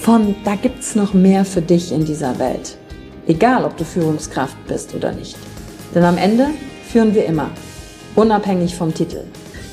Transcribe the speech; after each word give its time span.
von 0.00 0.34
da 0.44 0.54
gibt's 0.54 0.94
noch 0.94 1.12
mehr 1.12 1.44
für 1.44 1.60
dich 1.60 1.92
in 1.92 2.04
dieser 2.04 2.38
Welt. 2.38 2.78
Egal, 3.26 3.64
ob 3.64 3.76
du 3.76 3.84
Führungskraft 3.84 4.56
bist 4.66 4.94
oder 4.94 5.12
nicht. 5.12 5.36
Denn 5.94 6.04
am 6.04 6.16
Ende 6.16 6.48
führen 6.90 7.14
wir 7.14 7.26
immer, 7.26 7.50
unabhängig 8.14 8.74
vom 8.74 8.94
Titel. 8.94 9.24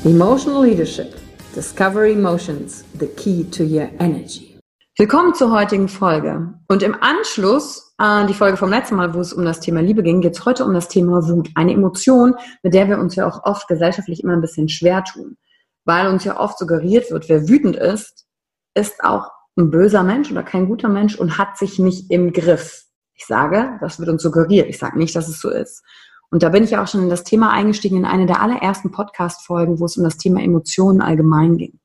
Emotional 0.04 0.66
Leadership. 0.66 1.16
Discover 1.56 2.06
Emotions, 2.08 2.84
the 3.00 3.08
key 3.08 3.46
to 3.46 3.64
your 3.64 3.88
energy. 4.00 4.60
Willkommen 4.98 5.34
zur 5.36 5.52
heutigen 5.52 5.88
Folge. 5.88 6.54
Und 6.68 6.84
im 6.84 6.96
Anschluss 7.02 7.94
an 7.98 8.28
die 8.28 8.34
Folge 8.34 8.58
vom 8.58 8.70
letzten 8.70 8.96
Mal, 8.96 9.14
wo 9.14 9.20
es 9.20 9.32
um 9.32 9.46
das 9.46 9.62
Thema 9.62 9.82
Liebe 9.82 10.04
ging, 10.04 10.22
geht 10.22 10.34
es 10.34 10.46
heute 10.46 10.66
um 10.66 10.74
das 10.74 10.90
Thema 10.90 11.26
Wut. 11.30 11.50
Eine 11.56 11.74
Emotion, 11.74 12.36
mit 12.64 12.74
der 12.74 12.90
wir 12.90 12.98
uns 12.98 13.16
ja 13.16 13.28
auch 13.28 13.44
oft 13.46 13.68
gesellschaftlich 13.68 14.22
immer 14.22 14.34
ein 14.34 14.42
bisschen 14.42 14.68
schwer 14.68 15.04
tun. 15.04 15.38
Weil 15.86 16.08
uns 16.08 16.24
ja 16.24 16.40
oft 16.40 16.58
suggeriert 16.58 17.10
wird, 17.12 17.30
wer 17.30 17.48
wütend 17.48 17.78
ist, 17.78 18.26
ist 18.74 19.02
auch 19.04 19.30
ein 19.58 19.72
böser 19.72 20.04
Mensch 20.04 20.32
oder 20.32 20.44
kein 20.44 20.68
guter 20.68 20.90
Mensch 20.90 21.16
und 21.16 21.38
hat 21.38 21.58
sich 21.58 21.80
nicht 21.80 22.12
im 22.12 22.34
Griff. 22.34 22.86
Ich 23.14 23.26
sage, 23.26 23.78
das 23.82 24.00
wird 24.00 24.10
uns 24.10 24.22
suggeriert. 24.22 24.68
Ich 24.68 24.78
sage 24.78 24.98
nicht, 24.98 25.16
dass 25.16 25.30
es 25.30 25.40
so 25.40 25.50
ist. 25.50 25.84
Und 26.30 26.44
da 26.44 26.50
bin 26.50 26.64
ich 26.64 26.78
auch 26.78 26.88
schon 26.88 27.04
in 27.04 27.10
das 27.10 27.24
Thema 27.24 27.52
eingestiegen 27.52 27.98
in 27.98 28.06
eine 28.06 28.26
der 28.26 28.42
allerersten 28.42 28.92
Podcast-Folgen, 28.92 29.80
wo 29.80 29.86
es 29.86 29.96
um 29.96 30.04
das 30.04 30.18
Thema 30.18 30.42
Emotionen 30.42 31.02
allgemein 31.02 31.58
ging. 31.58 31.80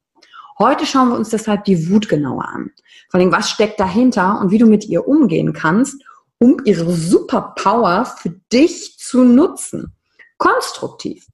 Heute 0.58 0.86
schauen 0.86 1.10
wir 1.10 1.16
uns 1.16 1.30
deshalb 1.30 1.64
die 1.64 1.88
Wut 1.88 2.08
genauer 2.08 2.44
an. 2.46 2.70
Vor 3.08 3.20
allem, 3.20 3.32
was 3.32 3.48
steckt 3.48 3.78
dahinter 3.80 4.40
und 4.40 4.50
wie 4.50 4.58
du 4.58 4.66
mit 4.66 4.86
ihr 4.86 5.06
umgehen 5.06 5.52
kannst, 5.52 6.02
um 6.38 6.56
ihre 6.64 6.90
Superpower 6.90 8.04
für 8.04 8.30
dich 8.52 8.98
zu 8.98 9.24
nutzen. 9.24 9.94
Konstruktiv. 10.38 11.26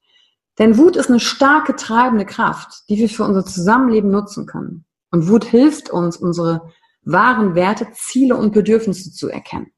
Denn 0.59 0.79
Wut 0.79 0.97
ist 0.97 1.09
eine 1.09 1.21
starke 1.21 1.77
treibende 1.77 2.25
Kraft, 2.25 2.89
die 2.89 2.99
wir 2.99 3.09
für 3.09 3.25
unser 3.25 3.45
Zusammenleben 3.45 4.11
nutzen 4.11 4.47
können. 4.47 4.85
Und 5.11 5.29
Wut 5.29 5.45
hilft 5.45 5.91
uns, 5.91 6.17
unsere 6.17 6.73
wahren 7.03 7.55
Werte, 7.55 7.89
Ziele 7.93 8.37
und 8.37 8.53
Bedürfnisse 8.53 9.13
zu 9.13 9.29
erkennen. 9.29 9.71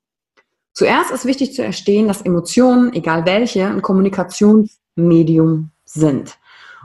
Zuerst 0.73 1.11
ist 1.11 1.25
wichtig 1.25 1.55
zu 1.55 1.63
erstehen, 1.63 2.09
dass 2.09 2.23
Emotionen, 2.23 2.93
egal 2.93 3.27
welche, 3.27 3.67
ein 3.67 3.83
Kommunikationsmedium 3.83 5.71
sind. 5.85 6.39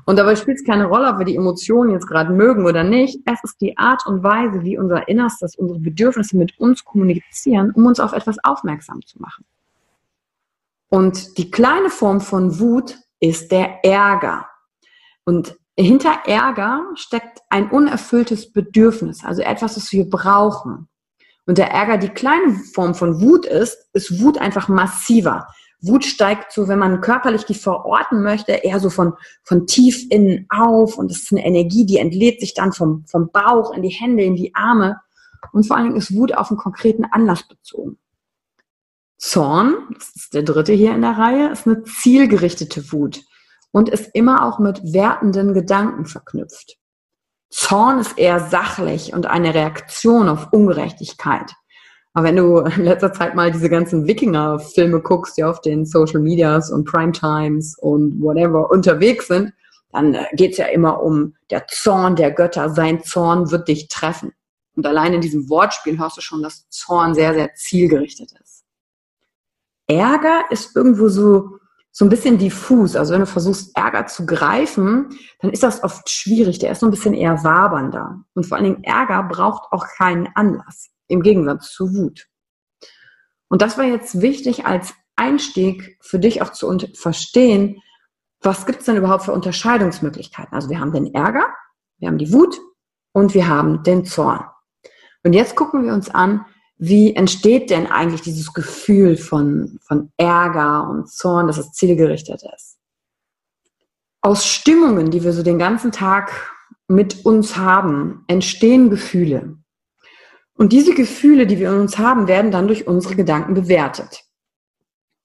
Und 0.05 0.17
dabei 0.17 0.35
spielt 0.35 0.57
es 0.57 0.65
keine 0.65 0.85
Rolle, 0.85 1.07
ob 1.07 1.19
wir 1.19 1.25
die 1.25 1.35
Emotionen 1.35 1.91
jetzt 1.91 2.07
gerade 2.07 2.33
mögen 2.33 2.65
oder 2.65 2.83
nicht. 2.83 3.19
Es 3.25 3.39
ist 3.43 3.61
die 3.61 3.77
Art 3.77 4.05
und 4.05 4.23
Weise, 4.23 4.63
wie 4.63 4.77
unser 4.77 5.07
Innerstes, 5.07 5.55
unsere 5.55 5.79
Bedürfnisse 5.79 6.35
mit 6.35 6.59
uns 6.59 6.83
kommunizieren, 6.83 7.71
um 7.71 7.85
uns 7.85 7.99
auf 7.99 8.11
etwas 8.11 8.37
aufmerksam 8.43 9.01
zu 9.05 9.21
machen. 9.21 9.45
Und 10.89 11.37
die 11.37 11.49
kleine 11.49 11.89
Form 11.89 12.19
von 12.19 12.59
Wut 12.59 12.97
ist 13.19 13.51
der 13.51 13.85
Ärger. 13.85 14.47
Und 15.23 15.55
hinter 15.77 16.19
Ärger 16.25 16.85
steckt 16.95 17.39
ein 17.49 17.69
unerfülltes 17.69 18.51
Bedürfnis, 18.51 19.23
also 19.23 19.41
etwas, 19.41 19.75
das 19.75 19.91
wir 19.91 20.09
brauchen. 20.09 20.87
Und 21.45 21.57
der 21.57 21.71
Ärger, 21.71 21.97
die 21.97 22.09
kleine 22.09 22.53
Form 22.73 22.95
von 22.95 23.21
Wut 23.21 23.45
ist, 23.45 23.89
ist 23.93 24.21
Wut 24.21 24.37
einfach 24.37 24.67
massiver. 24.67 25.47
Wut 25.81 26.05
steigt 26.05 26.53
so, 26.53 26.69
wenn 26.69 26.79
man 26.79 27.01
körperlich 27.01 27.43
die 27.43 27.55
verorten 27.55 28.23
möchte, 28.23 28.53
eher 28.53 28.79
so 28.79 28.89
von, 28.89 29.13
von 29.43 29.67
tief 29.67 30.05
innen 30.09 30.45
auf. 30.49 30.97
Und 30.97 31.11
es 31.11 31.23
ist 31.23 31.33
eine 31.33 31.45
Energie, 31.45 31.85
die 31.85 31.97
entlädt 31.97 32.39
sich 32.39 32.53
dann 32.53 32.71
vom, 32.71 33.03
vom 33.07 33.29
Bauch 33.31 33.73
in 33.73 33.81
die 33.81 33.89
Hände, 33.89 34.23
in 34.23 34.35
die 34.35 34.55
Arme. 34.55 35.01
Und 35.51 35.67
vor 35.67 35.75
allen 35.75 35.87
Dingen 35.87 35.97
ist 35.97 36.15
Wut 36.15 36.33
auf 36.33 36.49
einen 36.49 36.57
konkreten 36.59 37.03
Anlass 37.03 37.45
bezogen. 37.45 37.97
Zorn, 39.17 39.75
das 39.93 40.15
ist 40.15 40.33
der 40.33 40.43
dritte 40.43 40.71
hier 40.71 40.93
in 40.95 41.01
der 41.01 41.17
Reihe, 41.17 41.49
ist 41.49 41.67
eine 41.67 41.83
zielgerichtete 41.83 42.93
Wut 42.93 43.21
und 43.73 43.89
ist 43.89 44.11
immer 44.13 44.45
auch 44.45 44.59
mit 44.59 44.93
wertenden 44.93 45.53
Gedanken 45.53 46.05
verknüpft. 46.05 46.77
Zorn 47.49 47.99
ist 47.99 48.17
eher 48.17 48.39
sachlich 48.39 49.13
und 49.13 49.25
eine 49.25 49.53
Reaktion 49.53 50.29
auf 50.29 50.53
Ungerechtigkeit. 50.53 51.51
Aber 52.13 52.27
wenn 52.27 52.35
du 52.35 52.59
in 52.59 52.83
letzter 52.83 53.11
Zeit 53.11 53.35
mal 53.35 53.51
diese 53.51 53.69
ganzen 53.69 54.07
Wikinger-Filme 54.07 55.01
guckst, 55.01 55.37
die 55.37 55.43
auf 55.43 55.59
den 55.61 55.85
Social 55.85 56.21
Medias 56.21 56.71
und 56.71 56.85
Primetimes 56.85 57.77
und 57.79 58.21
whatever 58.21 58.69
unterwegs 58.69 59.27
sind, 59.27 59.53
dann 59.91 60.13
äh, 60.13 60.25
geht's 60.33 60.57
ja 60.57 60.67
immer 60.67 61.01
um 61.01 61.35
der 61.49 61.67
Zorn 61.67 62.15
der 62.15 62.31
Götter. 62.31 62.69
Sein 62.69 63.03
Zorn 63.03 63.51
wird 63.51 63.67
dich 63.67 63.87
treffen. 63.87 64.33
Und 64.75 64.85
allein 64.85 65.13
in 65.13 65.21
diesem 65.21 65.49
Wortspiel 65.49 65.99
hörst 65.99 66.17
du 66.17 66.21
schon, 66.21 66.43
dass 66.43 66.67
Zorn 66.69 67.13
sehr, 67.13 67.33
sehr 67.33 67.53
zielgerichtet 67.55 68.31
ist. 68.43 68.63
Ärger 69.87 70.45
ist 70.49 70.75
irgendwo 70.75 71.09
so 71.09 71.59
so 71.95 72.03
ein 72.03 72.09
bisschen 72.09 72.39
diffus. 72.39 72.95
Also 72.95 73.13
wenn 73.13 73.21
du 73.21 73.27
versuchst, 73.27 73.77
Ärger 73.77 74.07
zu 74.07 74.25
greifen, 74.25 75.09
dann 75.39 75.51
ist 75.51 75.61
das 75.61 75.83
oft 75.83 76.09
schwierig. 76.09 76.57
Der 76.57 76.71
ist 76.71 76.79
so 76.79 76.87
ein 76.87 76.91
bisschen 76.91 77.13
eher 77.13 77.43
wabernder. 77.43 78.23
Und 78.33 78.45
vor 78.45 78.57
allen 78.57 78.65
Dingen 78.65 78.83
Ärger 78.83 79.23
braucht 79.23 79.71
auch 79.71 79.85
keinen 79.97 80.27
Anlass. 80.33 80.89
Im 81.07 81.21
Gegensatz 81.21 81.71
zu 81.71 81.93
Wut. 81.93 82.27
Und 83.47 83.61
das 83.61 83.77
war 83.77 83.85
jetzt 83.85 84.21
wichtig 84.21 84.65
als 84.65 84.95
Einstieg 85.15 85.99
für 86.01 86.17
dich 86.17 86.41
auch 86.41 86.51
zu 86.51 86.75
verstehen, 86.95 87.79
was 88.41 88.65
gibt 88.65 88.79
es 88.79 88.85
denn 88.85 88.97
überhaupt 88.97 89.25
für 89.25 89.31
Unterscheidungsmöglichkeiten? 89.31 90.53
Also 90.53 90.69
wir 90.69 90.79
haben 90.79 90.91
den 90.91 91.13
Ärger, 91.13 91.45
wir 91.99 92.07
haben 92.07 92.17
die 92.17 92.33
Wut 92.33 92.59
und 93.13 93.35
wir 93.35 93.47
haben 93.47 93.83
den 93.83 94.03
Zorn. 94.03 94.43
Und 95.23 95.33
jetzt 95.33 95.55
gucken 95.55 95.85
wir 95.85 95.93
uns 95.93 96.09
an, 96.09 96.45
wie 96.77 97.15
entsteht 97.15 97.69
denn 97.69 97.87
eigentlich 97.87 98.21
dieses 98.21 98.53
Gefühl 98.53 99.15
von, 99.15 99.79
von 99.81 100.11
Ärger 100.17 100.89
und 100.89 101.09
Zorn, 101.09 101.47
dass 101.47 101.57
es 101.57 101.71
zielgerichtet 101.71 102.43
ist? 102.55 102.77
Aus 104.21 104.45
Stimmungen, 104.45 105.11
die 105.11 105.23
wir 105.23 105.33
so 105.33 105.43
den 105.43 105.59
ganzen 105.59 105.91
Tag 105.91 106.51
mit 106.87 107.25
uns 107.25 107.55
haben, 107.57 108.23
entstehen 108.27 108.89
Gefühle. 108.89 109.57
Und 110.55 110.71
diese 110.71 110.93
Gefühle, 110.93 111.47
die 111.47 111.59
wir 111.59 111.71
in 111.71 111.81
uns 111.81 111.97
haben, 111.97 112.27
werden 112.27 112.51
dann 112.51 112.67
durch 112.67 112.87
unsere 112.87 113.15
Gedanken 113.15 113.53
bewertet. 113.53 114.23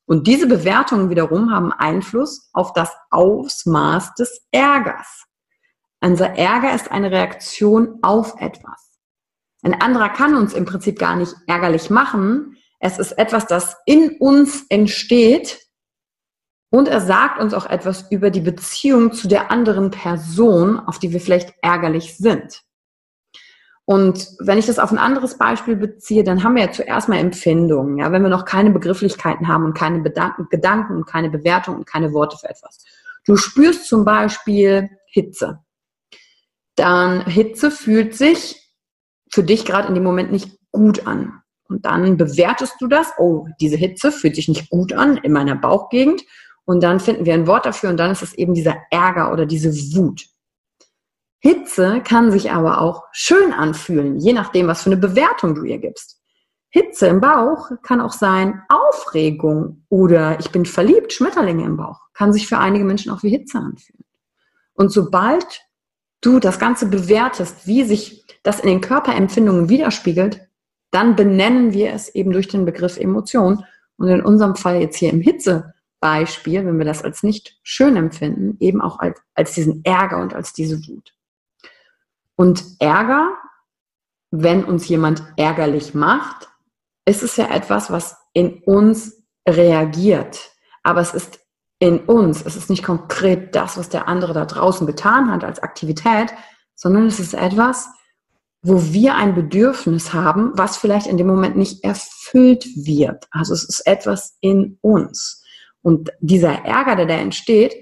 Und 0.06 0.26
diese 0.26 0.46
Bewertungen 0.46 1.10
wiederum 1.10 1.52
haben 1.52 1.70
Einfluss 1.70 2.48
auf 2.54 2.72
das 2.72 2.90
Ausmaß 3.10 4.14
des 4.14 4.46
Ärgers. 4.50 5.24
Unser 6.00 6.30
Ärger 6.30 6.74
ist 6.74 6.90
eine 6.90 7.10
Reaktion 7.10 7.98
auf 8.02 8.40
etwas. 8.40 8.87
Ein 9.62 9.80
anderer 9.80 10.08
kann 10.10 10.36
uns 10.36 10.54
im 10.54 10.64
Prinzip 10.64 10.98
gar 10.98 11.16
nicht 11.16 11.34
ärgerlich 11.46 11.90
machen. 11.90 12.56
Es 12.80 12.98
ist 12.98 13.12
etwas, 13.12 13.46
das 13.46 13.76
in 13.86 14.16
uns 14.18 14.64
entsteht 14.68 15.58
und 16.70 16.86
er 16.86 17.00
sagt 17.00 17.40
uns 17.40 17.54
auch 17.54 17.66
etwas 17.66 18.10
über 18.10 18.30
die 18.30 18.40
Beziehung 18.40 19.12
zu 19.12 19.26
der 19.26 19.50
anderen 19.50 19.90
Person, 19.90 20.78
auf 20.78 20.98
die 20.98 21.12
wir 21.12 21.20
vielleicht 21.20 21.54
ärgerlich 21.62 22.16
sind. 22.16 22.62
Und 23.86 24.28
wenn 24.38 24.58
ich 24.58 24.66
das 24.66 24.78
auf 24.78 24.92
ein 24.92 24.98
anderes 24.98 25.38
Beispiel 25.38 25.74
beziehe, 25.74 26.22
dann 26.22 26.44
haben 26.44 26.56
wir 26.56 26.64
ja 26.66 26.72
zuerst 26.72 27.08
mal 27.08 27.16
Empfindungen, 27.16 27.96
ja, 27.96 28.12
wenn 28.12 28.22
wir 28.22 28.28
noch 28.28 28.44
keine 28.44 28.70
Begrifflichkeiten 28.70 29.48
haben 29.48 29.64
und 29.64 29.72
keine 29.72 30.00
Bedanken, 30.00 30.46
Gedanken 30.50 30.94
und 30.94 31.06
keine 31.06 31.30
Bewertung 31.30 31.76
und 31.76 31.86
keine 31.86 32.12
Worte 32.12 32.36
für 32.36 32.50
etwas. 32.50 32.84
Du 33.24 33.36
spürst 33.36 33.88
zum 33.88 34.04
Beispiel 34.04 34.90
Hitze. 35.06 35.60
Dann 36.74 37.24
Hitze 37.24 37.70
fühlt 37.70 38.14
sich 38.14 38.67
für 39.30 39.42
dich 39.42 39.64
gerade 39.64 39.88
in 39.88 39.94
dem 39.94 40.04
Moment 40.04 40.32
nicht 40.32 40.58
gut 40.70 41.06
an. 41.06 41.42
Und 41.68 41.84
dann 41.84 42.16
bewertest 42.16 42.76
du 42.80 42.86
das, 42.86 43.12
oh, 43.18 43.46
diese 43.60 43.76
Hitze 43.76 44.10
fühlt 44.10 44.36
sich 44.36 44.48
nicht 44.48 44.70
gut 44.70 44.92
an 44.92 45.18
in 45.18 45.32
meiner 45.32 45.54
Bauchgegend. 45.54 46.22
Und 46.64 46.82
dann 46.82 47.00
finden 47.00 47.26
wir 47.26 47.34
ein 47.34 47.46
Wort 47.46 47.66
dafür 47.66 47.90
und 47.90 47.96
dann 47.96 48.10
ist 48.10 48.22
es 48.22 48.34
eben 48.34 48.54
dieser 48.54 48.76
Ärger 48.90 49.32
oder 49.32 49.46
diese 49.46 49.72
Wut. 49.94 50.26
Hitze 51.40 52.02
kann 52.02 52.32
sich 52.32 52.50
aber 52.50 52.80
auch 52.80 53.04
schön 53.12 53.52
anfühlen, 53.52 54.18
je 54.18 54.32
nachdem, 54.32 54.66
was 54.66 54.82
für 54.82 54.90
eine 54.90 55.00
Bewertung 55.00 55.54
du 55.54 55.62
ihr 55.62 55.78
gibst. 55.78 56.20
Hitze 56.70 57.06
im 57.06 57.20
Bauch 57.20 57.70
kann 57.82 58.00
auch 58.00 58.12
sein 58.12 58.62
Aufregung 58.68 59.86
oder 59.88 60.38
ich 60.40 60.50
bin 60.50 60.66
verliebt, 60.66 61.12
Schmetterlinge 61.12 61.64
im 61.64 61.76
Bauch, 61.76 62.00
kann 62.12 62.32
sich 62.32 62.46
für 62.46 62.58
einige 62.58 62.84
Menschen 62.84 63.10
auch 63.10 63.22
wie 63.22 63.30
Hitze 63.30 63.58
anfühlen. 63.58 64.04
Und 64.74 64.90
sobald 64.90 65.62
du 66.20 66.38
das 66.40 66.58
Ganze 66.58 66.86
bewertest, 66.86 67.66
wie 67.66 67.84
sich 67.84 68.26
das 68.42 68.60
in 68.60 68.68
den 68.68 68.80
Körperempfindungen 68.80 69.68
widerspiegelt, 69.68 70.40
dann 70.90 71.16
benennen 71.16 71.72
wir 71.72 71.92
es 71.92 72.14
eben 72.14 72.32
durch 72.32 72.48
den 72.48 72.64
Begriff 72.64 72.96
Emotion. 72.96 73.64
Und 73.96 74.08
in 74.08 74.22
unserem 74.22 74.56
Fall 74.56 74.80
jetzt 74.80 74.96
hier 74.96 75.10
im 75.10 75.20
Hitzebeispiel, 75.20 76.64
wenn 76.64 76.78
wir 76.78 76.84
das 76.84 77.02
als 77.02 77.22
nicht 77.22 77.58
schön 77.62 77.96
empfinden, 77.96 78.56
eben 78.60 78.80
auch 78.80 78.98
als, 78.98 79.20
als 79.34 79.52
diesen 79.52 79.84
Ärger 79.84 80.20
und 80.20 80.34
als 80.34 80.52
diese 80.52 80.78
Wut. 80.86 81.14
Und 82.36 82.64
Ärger, 82.78 83.36
wenn 84.30 84.64
uns 84.64 84.88
jemand 84.88 85.22
ärgerlich 85.36 85.94
macht, 85.94 86.48
ist 87.04 87.22
es 87.22 87.36
ja 87.36 87.52
etwas, 87.52 87.90
was 87.90 88.16
in 88.32 88.62
uns 88.62 89.24
reagiert. 89.48 90.52
Aber 90.82 91.00
es 91.00 91.14
ist 91.14 91.40
in 91.78 92.00
uns, 92.00 92.42
es 92.44 92.56
ist 92.56 92.70
nicht 92.70 92.82
konkret 92.82 93.54
das, 93.54 93.78
was 93.78 93.88
der 93.88 94.08
andere 94.08 94.32
da 94.32 94.44
draußen 94.44 94.86
getan 94.86 95.30
hat 95.30 95.44
als 95.44 95.60
Aktivität, 95.60 96.34
sondern 96.74 97.06
es 97.06 97.20
ist 97.20 97.34
etwas, 97.34 97.88
wo 98.62 98.82
wir 98.92 99.14
ein 99.14 99.34
Bedürfnis 99.34 100.12
haben, 100.12 100.52
was 100.54 100.76
vielleicht 100.76 101.06
in 101.06 101.16
dem 101.16 101.28
Moment 101.28 101.56
nicht 101.56 101.84
erfüllt 101.84 102.66
wird. 102.76 103.26
Also 103.30 103.54
es 103.54 103.64
ist 103.64 103.86
etwas 103.86 104.36
in 104.40 104.78
uns. 104.80 105.44
Und 105.82 106.10
dieser 106.20 106.64
Ärger, 106.64 106.96
der 106.96 107.06
da 107.06 107.14
entsteht, 107.14 107.74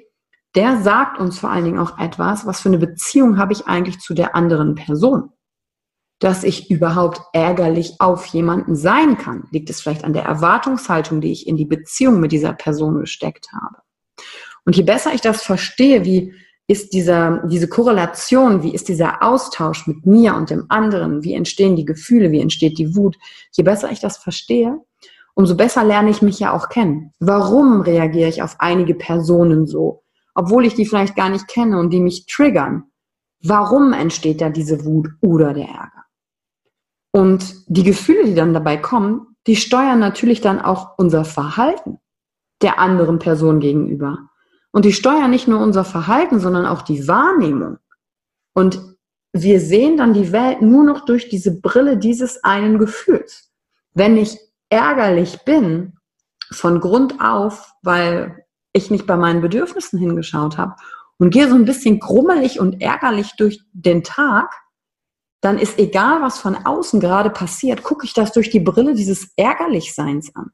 der 0.54 0.82
sagt 0.82 1.18
uns 1.18 1.38
vor 1.38 1.50
allen 1.50 1.64
Dingen 1.64 1.78
auch 1.78 1.98
etwas, 1.98 2.46
was 2.46 2.60
für 2.60 2.68
eine 2.68 2.78
Beziehung 2.78 3.38
habe 3.38 3.52
ich 3.52 3.66
eigentlich 3.66 3.98
zu 4.00 4.14
der 4.14 4.34
anderen 4.34 4.74
Person. 4.74 5.30
Dass 6.18 6.44
ich 6.44 6.70
überhaupt 6.70 7.20
ärgerlich 7.32 7.96
auf 7.98 8.26
jemanden 8.26 8.74
sein 8.74 9.18
kann, 9.18 9.48
liegt 9.50 9.68
es 9.68 9.80
vielleicht 9.80 10.04
an 10.04 10.14
der 10.14 10.24
Erwartungshaltung, 10.24 11.20
die 11.20 11.32
ich 11.32 11.46
in 11.46 11.56
die 11.56 11.66
Beziehung 11.66 12.20
mit 12.20 12.32
dieser 12.32 12.54
Person 12.54 13.00
gesteckt 13.00 13.48
habe. 13.52 13.85
Und 14.66 14.76
je 14.76 14.82
besser 14.82 15.14
ich 15.14 15.22
das 15.22 15.42
verstehe, 15.42 16.04
wie 16.04 16.34
ist 16.68 16.92
dieser, 16.92 17.46
diese 17.46 17.68
Korrelation, 17.68 18.62
wie 18.62 18.74
ist 18.74 18.88
dieser 18.88 19.22
Austausch 19.22 19.86
mit 19.86 20.04
mir 20.04 20.34
und 20.34 20.50
dem 20.50 20.66
anderen, 20.68 21.22
wie 21.22 21.34
entstehen 21.34 21.76
die 21.76 21.84
Gefühle, 21.84 22.32
wie 22.32 22.40
entsteht 22.40 22.76
die 22.76 22.94
Wut, 22.94 23.16
je 23.52 23.62
besser 23.64 23.90
ich 23.90 24.00
das 24.00 24.18
verstehe, 24.18 24.78
umso 25.34 25.56
besser 25.56 25.84
lerne 25.84 26.10
ich 26.10 26.20
mich 26.20 26.40
ja 26.40 26.52
auch 26.52 26.68
kennen. 26.68 27.12
Warum 27.20 27.80
reagiere 27.80 28.28
ich 28.28 28.42
auf 28.42 28.56
einige 28.58 28.94
Personen 28.94 29.66
so? 29.66 30.02
obwohl 30.36 30.66
ich 30.66 30.74
die 30.74 30.86
vielleicht 30.86 31.16
gar 31.16 31.30
nicht 31.30 31.48
kenne 31.48 31.80
und 31.80 31.90
die 31.90 32.00
mich 32.00 32.26
triggern. 32.26 32.84
Warum 33.42 33.92
entsteht 33.92 34.40
da 34.40 34.50
diese 34.50 34.84
Wut 34.84 35.08
oder 35.22 35.54
der 35.54 35.68
Ärger? 35.68 36.04
Und 37.10 37.64
die 37.68 37.82
Gefühle, 37.82 38.26
die 38.26 38.34
dann 38.34 38.52
dabei 38.52 38.76
kommen, 38.76 39.34
die 39.46 39.56
steuern 39.56 39.98
natürlich 39.98 40.42
dann 40.42 40.60
auch 40.60 40.98
unser 40.98 41.24
Verhalten 41.24 41.98
der 42.60 42.78
anderen 42.78 43.18
Person 43.18 43.60
gegenüber. 43.60 44.28
Und 44.72 44.84
die 44.84 44.92
steuern 44.92 45.30
nicht 45.30 45.48
nur 45.48 45.60
unser 45.60 45.84
Verhalten, 45.84 46.40
sondern 46.40 46.66
auch 46.66 46.82
die 46.82 47.08
Wahrnehmung. 47.08 47.78
Und 48.54 48.96
wir 49.32 49.60
sehen 49.60 49.96
dann 49.96 50.14
die 50.14 50.32
Welt 50.32 50.62
nur 50.62 50.84
noch 50.84 51.04
durch 51.04 51.28
diese 51.28 51.60
Brille 51.60 51.98
dieses 51.98 52.42
einen 52.44 52.78
Gefühls. 52.78 53.52
Wenn 53.94 54.16
ich 54.16 54.38
ärgerlich 54.68 55.44
bin, 55.44 55.96
von 56.50 56.80
Grund 56.80 57.20
auf, 57.20 57.72
weil 57.82 58.44
ich 58.72 58.90
nicht 58.90 59.06
bei 59.06 59.16
meinen 59.16 59.40
Bedürfnissen 59.40 59.98
hingeschaut 59.98 60.58
habe 60.58 60.76
und 61.18 61.30
gehe 61.30 61.48
so 61.48 61.54
ein 61.54 61.64
bisschen 61.64 61.98
grummelig 61.98 62.60
und 62.60 62.80
ärgerlich 62.80 63.32
durch 63.36 63.60
den 63.72 64.04
Tag, 64.04 64.54
dann 65.40 65.58
ist 65.58 65.78
egal, 65.78 66.22
was 66.22 66.38
von 66.38 66.56
außen 66.56 67.00
gerade 67.00 67.30
passiert, 67.30 67.82
gucke 67.82 68.04
ich 68.04 68.14
das 68.14 68.32
durch 68.32 68.50
die 68.50 68.60
Brille 68.60 68.94
dieses 68.94 69.32
Ärgerlichseins 69.36 70.34
an. 70.34 70.50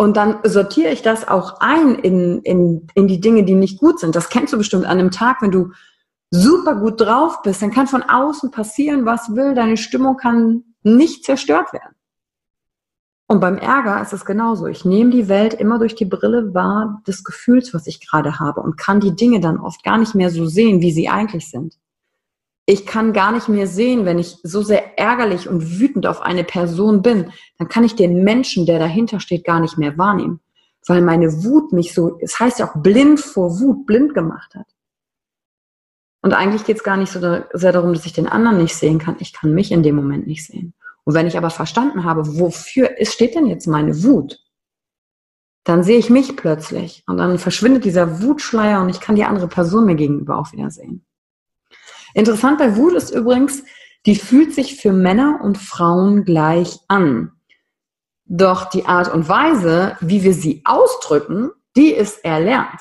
Und 0.00 0.16
dann 0.16 0.38
sortiere 0.44 0.92
ich 0.92 1.02
das 1.02 1.28
auch 1.28 1.60
ein 1.60 1.94
in, 1.94 2.40
in, 2.40 2.86
in 2.94 3.06
die 3.06 3.20
Dinge, 3.20 3.44
die 3.44 3.54
nicht 3.54 3.78
gut 3.78 4.00
sind. 4.00 4.16
Das 4.16 4.30
kennst 4.30 4.50
du 4.50 4.56
bestimmt 4.56 4.86
an 4.86 4.98
einem 4.98 5.10
Tag, 5.10 5.42
wenn 5.42 5.50
du 5.50 5.72
super 6.30 6.76
gut 6.76 7.02
drauf 7.02 7.42
bist, 7.42 7.60
dann 7.60 7.70
kann 7.70 7.86
von 7.86 8.02
außen 8.02 8.50
passieren, 8.50 9.04
was 9.04 9.34
will, 9.34 9.54
deine 9.54 9.76
Stimmung 9.76 10.16
kann 10.16 10.64
nicht 10.82 11.24
zerstört 11.24 11.74
werden. 11.74 11.94
Und 13.26 13.40
beim 13.40 13.58
Ärger 13.58 14.00
ist 14.00 14.14
es 14.14 14.24
genauso. 14.24 14.68
Ich 14.68 14.86
nehme 14.86 15.10
die 15.10 15.28
Welt 15.28 15.52
immer 15.52 15.78
durch 15.78 15.96
die 15.96 16.06
Brille 16.06 16.54
wahr 16.54 17.02
des 17.06 17.22
Gefühls, 17.22 17.74
was 17.74 17.86
ich 17.86 18.00
gerade 18.00 18.38
habe 18.38 18.62
und 18.62 18.78
kann 18.78 19.00
die 19.00 19.14
Dinge 19.14 19.40
dann 19.40 19.60
oft 19.60 19.84
gar 19.84 19.98
nicht 19.98 20.14
mehr 20.14 20.30
so 20.30 20.46
sehen, 20.46 20.80
wie 20.80 20.92
sie 20.92 21.10
eigentlich 21.10 21.50
sind. 21.50 21.74
Ich 22.70 22.86
kann 22.86 23.12
gar 23.12 23.32
nicht 23.32 23.48
mehr 23.48 23.66
sehen, 23.66 24.04
wenn 24.04 24.20
ich 24.20 24.36
so 24.44 24.62
sehr 24.62 24.96
ärgerlich 24.96 25.48
und 25.48 25.80
wütend 25.80 26.06
auf 26.06 26.20
eine 26.20 26.44
Person 26.44 27.02
bin, 27.02 27.32
dann 27.58 27.66
kann 27.66 27.82
ich 27.82 27.96
den 27.96 28.22
Menschen, 28.22 28.64
der 28.64 28.78
dahinter 28.78 29.18
steht, 29.18 29.44
gar 29.44 29.58
nicht 29.58 29.76
mehr 29.76 29.98
wahrnehmen. 29.98 30.38
Weil 30.86 31.02
meine 31.02 31.42
Wut 31.42 31.72
mich 31.72 31.92
so, 31.92 32.16
es 32.20 32.38
heißt 32.38 32.60
ja 32.60 32.70
auch 32.70 32.80
blind 32.80 33.18
vor 33.18 33.58
Wut, 33.58 33.86
blind 33.86 34.14
gemacht 34.14 34.54
hat. 34.54 34.68
Und 36.22 36.32
eigentlich 36.32 36.62
geht 36.62 36.76
es 36.76 36.84
gar 36.84 36.96
nicht 36.96 37.10
so 37.10 37.18
sehr 37.52 37.72
darum, 37.72 37.92
dass 37.92 38.06
ich 38.06 38.12
den 38.12 38.28
anderen 38.28 38.58
nicht 38.58 38.76
sehen 38.76 39.00
kann. 39.00 39.16
Ich 39.18 39.32
kann 39.32 39.52
mich 39.52 39.72
in 39.72 39.82
dem 39.82 39.96
Moment 39.96 40.28
nicht 40.28 40.46
sehen. 40.46 40.72
Und 41.02 41.14
wenn 41.14 41.26
ich 41.26 41.36
aber 41.36 41.50
verstanden 41.50 42.04
habe, 42.04 42.38
wofür 42.38 42.90
steht 43.02 43.34
denn 43.34 43.46
jetzt 43.46 43.66
meine 43.66 44.04
Wut, 44.04 44.38
dann 45.64 45.82
sehe 45.82 45.98
ich 45.98 46.08
mich 46.08 46.36
plötzlich 46.36 47.02
und 47.08 47.16
dann 47.16 47.36
verschwindet 47.40 47.84
dieser 47.84 48.22
Wutschleier 48.22 48.80
und 48.80 48.90
ich 48.90 49.00
kann 49.00 49.16
die 49.16 49.24
andere 49.24 49.48
Person 49.48 49.86
mir 49.86 49.96
gegenüber 49.96 50.38
auch 50.38 50.52
wieder 50.52 50.70
sehen. 50.70 51.04
Interessant 52.14 52.58
bei 52.58 52.76
Wut 52.76 52.94
ist 52.94 53.10
übrigens, 53.10 53.62
die 54.06 54.16
fühlt 54.16 54.54
sich 54.54 54.80
für 54.80 54.92
Männer 54.92 55.40
und 55.42 55.58
Frauen 55.58 56.24
gleich 56.24 56.78
an. 56.88 57.32
Doch 58.24 58.70
die 58.70 58.86
Art 58.86 59.12
und 59.12 59.28
Weise, 59.28 59.96
wie 60.00 60.22
wir 60.22 60.34
sie 60.34 60.62
ausdrücken, 60.64 61.50
die 61.76 61.92
ist 61.92 62.24
erlernt. 62.24 62.80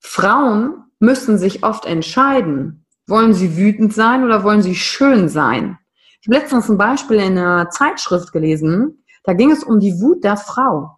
Frauen 0.00 0.84
müssen 1.00 1.38
sich 1.38 1.64
oft 1.64 1.84
entscheiden, 1.84 2.86
wollen 3.06 3.34
sie 3.34 3.56
wütend 3.56 3.94
sein 3.94 4.24
oder 4.24 4.44
wollen 4.44 4.62
sie 4.62 4.74
schön 4.74 5.28
sein? 5.28 5.78
Ich 6.20 6.28
habe 6.28 6.38
letztens 6.38 6.68
ein 6.68 6.78
Beispiel 6.78 7.18
in 7.18 7.38
einer 7.38 7.70
Zeitschrift 7.70 8.32
gelesen. 8.32 9.04
Da 9.24 9.32
ging 9.32 9.50
es 9.50 9.64
um 9.64 9.80
die 9.80 10.00
Wut 10.00 10.24
der 10.24 10.36
Frau. 10.36 10.97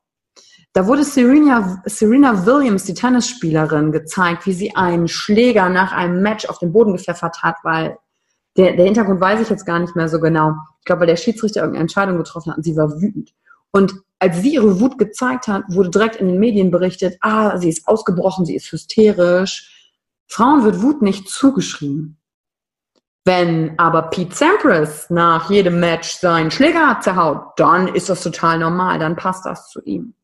Da 0.73 0.87
wurde 0.87 1.03
Serena, 1.03 1.83
Serena 1.85 2.47
Williams, 2.47 2.85
die 2.85 2.95
Tennisspielerin, 2.95 3.91
gezeigt, 3.91 4.47
wie 4.47 4.53
sie 4.53 4.77
einen 4.77 5.09
Schläger 5.09 5.69
nach 5.69 5.93
einem 5.93 6.23
Match 6.23 6.47
auf 6.47 6.59
den 6.59 6.73
Boden 6.73 6.93
gepfeffert 6.93 7.43
hat, 7.43 7.57
weil 7.65 7.99
der, 8.57 8.77
der 8.77 8.85
Hintergrund 8.85 9.21
weiß 9.21 9.41
ich 9.41 9.51
jetzt 9.51 9.67
gar 9.67 9.81
nicht 9.81 9.97
mehr 9.97 10.09
so 10.09 10.21
genau. 10.21 10.55
Ich 10.79 10.85
glaube, 10.85 11.01
weil 11.01 11.07
der 11.09 11.17
Schiedsrichter 11.17 11.61
irgendeine 11.61 11.83
Entscheidung 11.83 12.19
getroffen 12.19 12.51
hat 12.51 12.59
und 12.59 12.63
sie 12.63 12.77
war 12.77 13.01
wütend. 13.01 13.35
Und 13.73 13.95
als 14.21 14.43
sie 14.43 14.55
ihre 14.55 14.81
Wut 14.81 14.99
gezeigt 14.99 15.49
hat, 15.49 15.65
wurde 15.69 15.91
direkt 15.91 16.17
in 16.17 16.29
den 16.29 16.39
Medien 16.39 16.71
berichtet, 16.71 17.17
ah, 17.21 17.57
sie 17.59 17.69
ist 17.69 17.89
ausgebrochen, 17.89 18.45
sie 18.45 18.55
ist 18.55 18.71
hysterisch. 18.71 19.95
Frauen 20.27 20.65
wird 20.65 20.83
Wut 20.83 21.03
nicht 21.03 21.29
zugeschrieben. 21.29 22.19
Wenn 23.25 23.79
aber 23.79 24.03
Pete 24.03 24.35
Sampras 24.35 25.11
nach 25.11 25.51
jedem 25.51 25.81
Match 25.81 26.17
seinen 26.17 26.51
Schläger 26.51 26.99
zerhaut, 27.01 27.53
dann 27.57 27.89
ist 27.89 28.09
das 28.09 28.23
total 28.23 28.59
normal, 28.59 28.99
dann 28.99 29.17
passt 29.17 29.47
das 29.47 29.69
zu 29.69 29.83
ihm. 29.83 30.15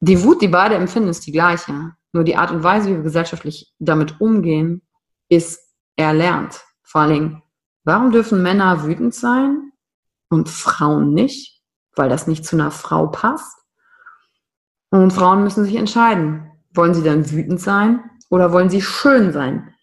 Die 0.00 0.22
Wut, 0.22 0.42
die 0.42 0.48
beide 0.48 0.76
empfinden, 0.76 1.08
ist 1.08 1.26
die 1.26 1.32
gleiche. 1.32 1.92
Nur 2.12 2.24
die 2.24 2.36
Art 2.36 2.50
und 2.50 2.62
Weise, 2.62 2.88
wie 2.88 2.96
wir 2.96 3.02
gesellschaftlich 3.02 3.72
damit 3.78 4.20
umgehen, 4.20 4.82
ist 5.28 5.60
erlernt. 5.96 6.60
Vor 6.82 7.02
allen 7.02 7.12
Dingen, 7.12 7.42
warum 7.84 8.12
dürfen 8.12 8.42
Männer 8.42 8.84
wütend 8.84 9.14
sein 9.14 9.72
und 10.30 10.48
Frauen 10.48 11.12
nicht? 11.12 11.60
Weil 11.96 12.08
das 12.08 12.26
nicht 12.26 12.44
zu 12.44 12.56
einer 12.56 12.70
Frau 12.70 13.08
passt. 13.08 13.56
Und 14.90 15.12
Frauen 15.12 15.42
müssen 15.42 15.64
sich 15.64 15.76
entscheiden. 15.76 16.50
Wollen 16.72 16.94
sie 16.94 17.02
dann 17.02 17.30
wütend 17.30 17.60
sein 17.60 18.04
oder 18.30 18.52
wollen 18.52 18.70
sie 18.70 18.80
schön 18.80 19.32
sein? 19.32 19.74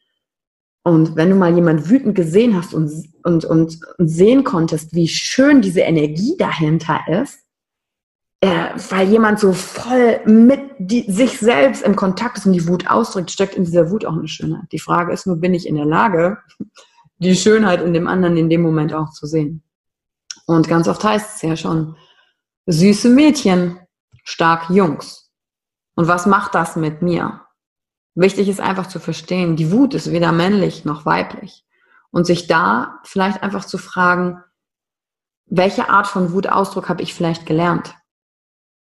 Und 0.84 1.16
wenn 1.16 1.32
du 1.32 1.36
mal 1.36 1.54
jemand 1.54 1.90
wütend 1.90 2.16
gesehen 2.16 2.56
hast 2.56 2.74
und, 2.74 2.92
und, 3.24 3.44
und, 3.44 3.80
und 3.98 4.08
sehen 4.08 4.44
konntest, 4.44 4.94
wie 4.94 5.08
schön 5.08 5.62
diese 5.62 5.82
Energie 5.82 6.36
dahinter 6.38 7.00
ist, 7.08 7.40
äh, 8.42 8.70
weil 8.90 9.10
jemand 9.10 9.40
so 9.40 9.54
voll 9.54 10.22
mit 10.26 10.62
die, 10.78 11.10
sich 11.12 11.40
selbst 11.40 11.84
im 11.84 11.96
Kontakt 11.96 12.38
ist 12.38 12.46
und 12.46 12.54
die 12.54 12.68
Wut 12.68 12.88
ausdrückt, 12.88 13.32
steckt 13.32 13.56
in 13.56 13.66
dieser 13.66 13.90
Wut 13.90 14.06
auch 14.06 14.14
eine 14.14 14.28
schöne. 14.28 14.68
Die 14.72 14.80
Frage 14.80 15.14
ist 15.14 15.26
nur, 15.26 15.38
bin 15.38 15.54
ich 15.54 15.68
in 15.68 15.76
der 15.76 15.86
Lage, 15.86 16.38
die 17.18 17.36
Schönheit 17.36 17.82
in 17.82 17.94
dem 17.94 18.08
anderen 18.08 18.38
in 18.38 18.50
dem 18.50 18.62
Moment 18.62 18.94
auch 18.94 19.12
zu 19.12 19.26
sehen. 19.26 19.64
Und 20.46 20.68
ganz 20.68 20.88
oft 20.88 21.04
heißt 21.04 21.38
es 21.38 21.42
ja 21.42 21.56
schon, 21.56 21.96
süße 22.68 23.10
Mädchen, 23.10 23.80
stark 24.24 24.70
Jungs. 24.70 25.32
Und 25.96 26.08
was 26.08 26.26
macht 26.26 26.56
das 26.56 26.76
mit 26.76 27.02
mir? 27.02 27.42
Wichtig 28.16 28.48
ist 28.48 28.60
einfach 28.60 28.88
zu 28.88 29.00
verstehen, 29.00 29.56
die 29.56 29.72
Wut 29.72 29.94
ist 29.94 30.12
weder 30.12 30.32
männlich 30.32 30.86
noch 30.86 31.06
weiblich. 31.06 31.66
Und 32.12 32.26
sich 32.26 32.48
da 32.48 33.00
vielleicht 33.04 33.44
einfach 33.44 33.66
zu 33.66 33.78
fragen, 33.78 34.42
welche 35.48 35.90
Art 35.90 36.08
von 36.08 36.32
Wutausdruck 36.32 36.90
habe 36.90 37.04
ich 37.04 37.14
vielleicht 37.14 37.46
gelernt? 37.46 37.96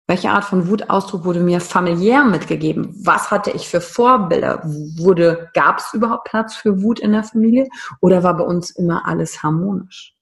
Welche 0.06 0.30
Art 0.30 0.44
von 0.44 0.68
Wutausdruck 0.68 1.24
wurde 1.24 1.40
mir 1.40 1.60
familiär 1.60 2.24
mitgegeben? 2.24 2.94
Was 3.02 3.30
hatte 3.30 3.50
ich 3.52 3.68
für 3.68 3.80
Vorbilder? 3.80 4.60
Wurde, 4.64 5.50
gab 5.54 5.78
es 5.78 5.94
überhaupt 5.94 6.24
Platz 6.24 6.54
für 6.54 6.82
Wut 6.82 7.00
in 7.00 7.12
der 7.12 7.24
Familie? 7.24 7.68
Oder 8.00 8.22
war 8.22 8.36
bei 8.36 8.44
uns 8.44 8.70
immer 8.70 9.06
alles 9.06 9.42
harmonisch? 9.42 10.14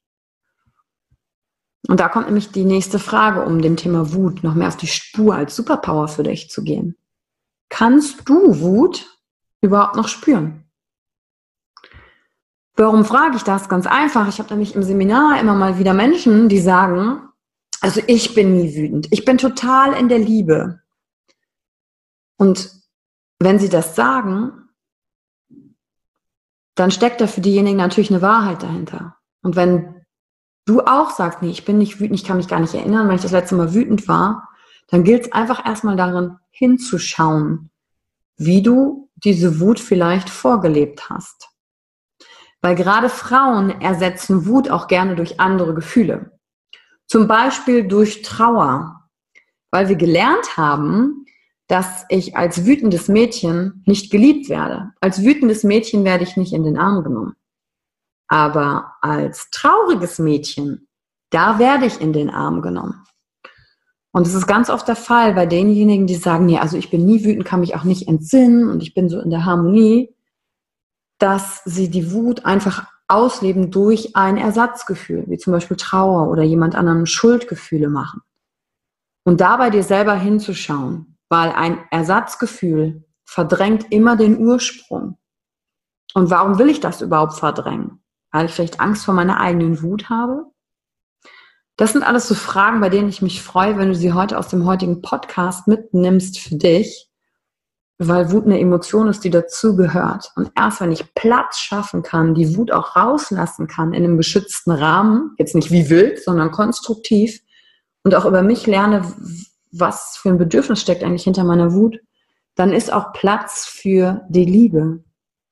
Und 1.89 1.99
da 1.99 2.09
kommt 2.09 2.27
nämlich 2.27 2.53
die 2.53 2.65
nächste 2.65 3.01
Frage, 3.01 3.43
um 3.43 3.61
dem 3.61 3.77
Thema 3.77 4.12
Wut 4.12 4.45
noch 4.45 4.55
mehr 4.55 4.69
auf 4.69 4.77
die 4.77 4.87
Spur 4.87 5.35
als 5.35 5.57
Superpower 5.57 6.07
für 6.07 6.23
dich 6.23 6.49
zu 6.49 6.62
gehen. 6.62 6.97
Kannst 7.69 8.29
du 8.29 8.61
Wut 8.61 9.19
überhaupt 9.62 9.97
noch 9.97 10.07
spüren? 10.07 10.65
Warum 12.77 13.05
frage 13.05 13.37
ich 13.37 13.43
das? 13.43 13.69
Ganz 13.69 13.89
einfach. 13.89 14.29
Ich 14.29 14.39
habe 14.39 14.51
nämlich 14.51 14.77
im 14.77 14.85
Seminar 14.85 15.41
immer 15.41 15.55
mal 15.55 15.79
wieder 15.79 15.93
Menschen, 15.93 16.49
die 16.49 16.61
sagen, 16.61 17.29
also 17.81 18.00
ich 18.07 18.35
bin 18.35 18.57
nie 18.57 18.75
wütend. 18.76 19.09
Ich 19.11 19.25
bin 19.25 19.38
total 19.38 19.93
in 19.95 20.09
der 20.09 20.19
Liebe. 20.19 20.81
Und 22.37 22.71
wenn 23.38 23.59
sie 23.59 23.69
das 23.69 23.97
sagen, 23.97 24.69
dann 26.75 26.91
steckt 26.91 27.21
da 27.21 27.26
für 27.26 27.41
diejenigen 27.41 27.76
natürlich 27.76 28.11
eine 28.11 28.23
Wahrheit 28.23 28.62
dahinter. 28.62 29.17
Und 29.43 29.57
wenn 29.57 30.05
du 30.64 30.81
auch 30.81 31.11
sagst, 31.11 31.43
nee, 31.43 31.50
ich 31.50 31.64
bin 31.64 31.79
nicht 31.79 32.00
wütend, 32.00 32.19
ich 32.19 32.26
kann 32.26 32.37
mich 32.37 32.49
gar 32.49 32.61
nicht 32.61 32.75
erinnern, 32.75 33.09
weil 33.09 33.17
ich 33.17 33.23
das 33.23 33.33
letzte 33.33 33.57
Mal 33.57 33.75
wütend 33.75 34.09
war, 34.09 34.49
dann 34.88 35.05
gilt 35.05 35.26
es 35.26 35.33
einfach 35.33 35.67
erstmal 35.67 35.97
darin 35.97 36.37
hinzuschauen, 36.50 37.71
wie 38.37 38.62
du 38.62 39.11
diese 39.17 39.61
Wut 39.61 39.81
vielleicht 39.81 40.31
vorgelebt 40.31 41.11
hast. 41.11 41.49
Weil 42.61 42.75
gerade 42.75 43.09
Frauen 43.09 43.81
ersetzen 43.81 44.47
Wut 44.47 44.71
auch 44.71 44.87
gerne 44.87 45.17
durch 45.17 45.41
andere 45.41 45.75
Gefühle. 45.75 46.38
Zum 47.12 47.28
Beispiel 47.28 47.87
durch 47.87 48.23
Trauer, 48.23 49.02
weil 49.71 49.90
wir 49.90 49.97
gelernt 49.97 50.57
haben, 50.57 51.26
dass 51.69 52.07
ich 52.09 52.38
als 52.38 52.64
wütendes 52.64 53.09
Mädchen 53.09 53.83
nicht 53.85 54.11
geliebt 54.11 54.49
werde. 54.49 54.95
Als 55.02 55.23
wütendes 55.23 55.62
Mädchen 55.62 56.04
werde 56.04 56.25
ich 56.25 56.38
nicht 56.38 56.54
in 56.54 56.64
den 56.64 56.78
Arm 56.78 57.04
genommen. 57.04 57.35
Aber 58.28 58.95
als 59.02 59.50
trauriges 59.50 60.21
Mädchen, 60.21 60.88
da 61.28 61.59
werde 61.59 61.85
ich 61.85 62.00
in 62.00 62.14
den 62.14 62.31
Arm 62.31 62.62
genommen. 62.62 63.04
Und 64.12 64.26
es 64.26 64.33
ist 64.33 64.47
ganz 64.47 64.71
oft 64.71 64.88
der 64.88 64.97
Fall 64.97 65.35
bei 65.35 65.45
denjenigen, 65.45 66.07
die 66.07 66.14
sagen, 66.14 66.47
nee, 66.47 66.61
also 66.61 66.78
ich 66.78 66.88
bin 66.88 67.04
nie 67.04 67.26
wütend, 67.26 67.45
kann 67.45 67.61
mich 67.61 67.75
auch 67.75 67.85
nicht 67.85 68.09
entsinnen 68.09 68.71
und 68.71 68.83
ich 68.83 68.95
bin 68.95 69.11
so 69.11 69.21
in 69.21 69.28
der 69.28 69.45
Harmonie, 69.45 70.16
dass 71.19 71.62
sie 71.66 71.90
die 71.90 72.11
Wut 72.11 72.47
einfach 72.47 72.90
ausleben 73.09 73.71
durch 73.71 74.16
ein 74.16 74.37
Ersatzgefühl, 74.37 75.25
wie 75.28 75.38
zum 75.38 75.52
Beispiel 75.52 75.76
Trauer 75.76 76.30
oder 76.30 76.42
jemand 76.42 76.75
anderen 76.75 77.06
Schuldgefühle 77.06 77.88
machen. 77.88 78.21
Und 79.25 79.40
dabei 79.40 79.71
dir 79.71 79.82
selber 79.82 80.14
hinzuschauen, 80.14 81.18
weil 81.28 81.50
ein 81.52 81.78
Ersatzgefühl 81.90 83.04
verdrängt 83.25 83.92
immer 83.92 84.16
den 84.16 84.38
Ursprung. 84.38 85.18
Und 86.14 86.30
warum 86.30 86.59
will 86.59 86.68
ich 86.68 86.80
das 86.80 87.00
überhaupt 87.00 87.35
verdrängen? 87.35 88.02
weil 88.32 88.47
ich 88.47 88.52
vielleicht 88.52 88.80
Angst 88.80 89.04
vor 89.04 89.14
meiner 89.14 89.38
eigenen 89.38 89.82
Wut 89.82 90.09
habe? 90.09 90.47
Das 91.76 91.92
sind 91.92 92.02
alles 92.02 92.28
so 92.28 92.35
Fragen, 92.35 92.80
bei 92.80 92.88
denen 92.88 93.09
ich 93.09 93.23
mich 93.23 93.42
freue, 93.42 93.78
wenn 93.78 93.88
du 93.88 93.94
sie 93.94 94.12
heute 94.12 94.38
aus 94.38 94.49
dem 94.49 94.66
heutigen 94.66 95.02
Podcast 95.02 95.68
mitnimmst 95.68 96.38
für 96.38 96.56
dich, 96.56 97.09
weil 97.99 98.32
Wut 98.32 98.46
eine 98.46 98.58
Emotion 98.58 99.08
ist, 99.08 99.25
die 99.25 99.30
dazugehört. 99.30 100.32
Und 100.37 100.50
erst 100.56 100.80
wenn 100.80 100.92
ich 100.92 101.14
Platz 101.14 101.58
schaffen 101.58 102.02
kann, 102.02 102.34
die 102.34 102.56
Wut 102.56 102.72
auch 102.72 102.96
rauslassen 102.96 103.66
kann 103.66 103.92
in 103.92 104.04
einem 104.04 104.16
geschützten 104.16 104.72
Rahmen, 104.72 105.34
jetzt 105.38 105.54
nicht 105.54 105.70
wie 105.70 105.88
wild, 105.90 106.22
sondern 106.22 106.50
konstruktiv 106.50 107.40
und 108.02 108.14
auch 108.14 108.25
über 108.25 108.42
mich 108.42 108.66
lerne, 108.66 109.04
was 109.70 110.18
für 110.20 110.30
ein 110.30 110.38
Bedürfnis 110.38 110.80
steckt 110.80 111.02
eigentlich 111.02 111.25
hinter 111.25 111.44
meiner 111.44 111.72
Wut, 111.72 111.99
dann 112.54 112.72
ist 112.72 112.92
auch 112.92 113.12
Platz 113.12 113.64
für 113.66 114.22
die 114.28 114.44
Liebe, 114.44 115.04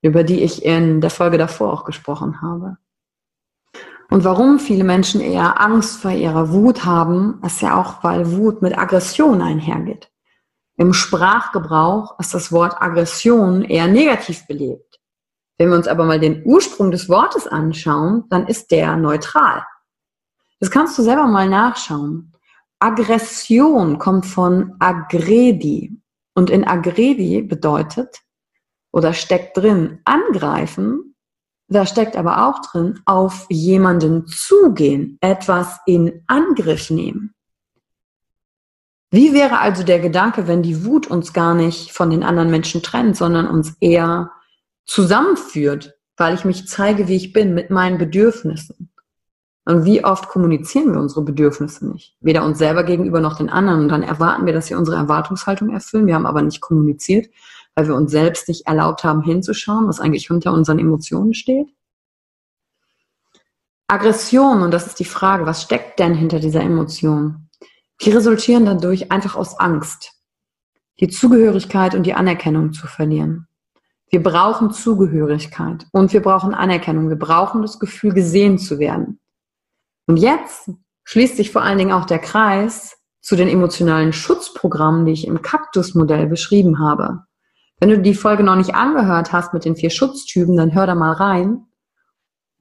über 0.02 0.24
die 0.24 0.42
ich 0.42 0.64
in 0.64 1.00
der 1.00 1.10
Folge 1.10 1.38
davor 1.38 1.72
auch 1.72 1.84
gesprochen 1.84 2.42
habe. 2.42 2.76
Und 4.10 4.24
warum 4.24 4.58
viele 4.58 4.82
Menschen 4.82 5.20
eher 5.20 5.60
Angst 5.60 6.00
vor 6.00 6.10
ihrer 6.10 6.52
Wut 6.52 6.84
haben, 6.84 7.40
ist 7.46 7.62
ja 7.62 7.80
auch, 7.80 8.02
weil 8.02 8.36
Wut 8.36 8.60
mit 8.60 8.76
Aggression 8.76 9.40
einhergeht. 9.40 10.09
Im 10.80 10.94
Sprachgebrauch 10.94 12.18
ist 12.20 12.32
das 12.32 12.52
Wort 12.52 12.80
Aggression 12.80 13.64
eher 13.64 13.86
negativ 13.86 14.46
belebt. 14.46 14.98
Wenn 15.58 15.68
wir 15.68 15.76
uns 15.76 15.86
aber 15.86 16.06
mal 16.06 16.18
den 16.18 16.42
Ursprung 16.46 16.90
des 16.90 17.06
Wortes 17.10 17.46
anschauen, 17.46 18.24
dann 18.30 18.46
ist 18.46 18.70
der 18.70 18.96
neutral. 18.96 19.62
Das 20.58 20.70
kannst 20.70 20.96
du 20.96 21.02
selber 21.02 21.26
mal 21.26 21.50
nachschauen. 21.50 22.32
Aggression 22.78 23.98
kommt 23.98 24.24
von 24.24 24.74
aggredi. 24.78 26.00
Und 26.34 26.48
in 26.48 26.66
aggredi 26.66 27.42
bedeutet 27.42 28.22
oder 28.90 29.12
steckt 29.12 29.58
drin 29.58 30.00
angreifen, 30.06 31.14
da 31.68 31.84
steckt 31.84 32.16
aber 32.16 32.48
auch 32.48 32.62
drin 32.62 33.00
auf 33.04 33.44
jemanden 33.50 34.26
zugehen, 34.26 35.18
etwas 35.20 35.78
in 35.84 36.24
Angriff 36.26 36.88
nehmen. 36.88 37.34
Wie 39.10 39.32
wäre 39.32 39.58
also 39.58 39.82
der 39.82 39.98
Gedanke, 39.98 40.46
wenn 40.46 40.62
die 40.62 40.84
Wut 40.84 41.08
uns 41.08 41.32
gar 41.32 41.54
nicht 41.54 41.92
von 41.92 42.10
den 42.10 42.22
anderen 42.22 42.50
Menschen 42.50 42.82
trennt, 42.82 43.16
sondern 43.16 43.48
uns 43.48 43.74
eher 43.80 44.30
zusammenführt, 44.86 45.94
weil 46.16 46.34
ich 46.34 46.44
mich 46.44 46.68
zeige, 46.68 47.08
wie 47.08 47.16
ich 47.16 47.32
bin, 47.32 47.54
mit 47.54 47.70
meinen 47.70 47.98
Bedürfnissen? 47.98 48.92
Und 49.64 49.84
wie 49.84 50.04
oft 50.04 50.28
kommunizieren 50.28 50.92
wir 50.92 51.00
unsere 51.00 51.22
Bedürfnisse 51.22 51.86
nicht? 51.86 52.16
Weder 52.20 52.44
uns 52.44 52.58
selber 52.58 52.82
gegenüber 52.82 53.20
noch 53.20 53.36
den 53.36 53.50
anderen. 53.50 53.82
Und 53.82 53.88
dann 53.88 54.02
erwarten 54.02 54.46
wir, 54.46 54.52
dass 54.52 54.66
sie 54.66 54.74
unsere 54.74 54.96
Erwartungshaltung 54.96 55.70
erfüllen. 55.70 56.06
Wir 56.06 56.14
haben 56.14 56.26
aber 56.26 56.42
nicht 56.42 56.60
kommuniziert 56.60 57.28
weil 57.74 57.88
wir 57.88 57.94
uns 57.94 58.10
selbst 58.10 58.48
nicht 58.48 58.66
erlaubt 58.66 59.04
haben 59.04 59.22
hinzuschauen, 59.22 59.88
was 59.88 60.00
eigentlich 60.00 60.26
hinter 60.26 60.52
unseren 60.52 60.78
Emotionen 60.78 61.34
steht. 61.34 61.68
Aggression, 63.86 64.62
und 64.62 64.70
das 64.70 64.86
ist 64.86 65.00
die 65.00 65.04
Frage, 65.04 65.46
was 65.46 65.62
steckt 65.62 65.98
denn 65.98 66.14
hinter 66.14 66.38
dieser 66.38 66.60
Emotion? 66.60 67.48
Die 68.02 68.10
resultieren 68.10 68.64
dadurch 68.64 69.12
einfach 69.12 69.36
aus 69.36 69.58
Angst, 69.58 70.12
die 71.00 71.08
Zugehörigkeit 71.08 71.94
und 71.94 72.04
die 72.04 72.14
Anerkennung 72.14 72.72
zu 72.72 72.86
verlieren. 72.86 73.46
Wir 74.10 74.22
brauchen 74.22 74.72
Zugehörigkeit 74.72 75.86
und 75.92 76.12
wir 76.12 76.20
brauchen 76.20 76.52
Anerkennung. 76.52 77.08
Wir 77.08 77.18
brauchen 77.18 77.62
das 77.62 77.78
Gefühl, 77.78 78.12
gesehen 78.12 78.58
zu 78.58 78.78
werden. 78.78 79.20
Und 80.06 80.16
jetzt 80.16 80.70
schließt 81.04 81.36
sich 81.36 81.52
vor 81.52 81.62
allen 81.62 81.78
Dingen 81.78 81.92
auch 81.92 82.06
der 82.06 82.18
Kreis 82.18 82.98
zu 83.20 83.36
den 83.36 83.48
emotionalen 83.48 84.12
Schutzprogrammen, 84.12 85.04
die 85.04 85.12
ich 85.12 85.26
im 85.26 85.42
Kaktusmodell 85.42 86.26
beschrieben 86.26 86.80
habe. 86.80 87.20
Wenn 87.78 87.90
du 87.90 88.00
die 88.00 88.14
Folge 88.14 88.42
noch 88.42 88.56
nicht 88.56 88.74
angehört 88.74 89.32
hast 89.32 89.54
mit 89.54 89.64
den 89.64 89.76
vier 89.76 89.90
Schutztypen, 89.90 90.56
dann 90.56 90.74
hör 90.74 90.86
da 90.86 90.94
mal 90.94 91.12
rein. 91.12 91.66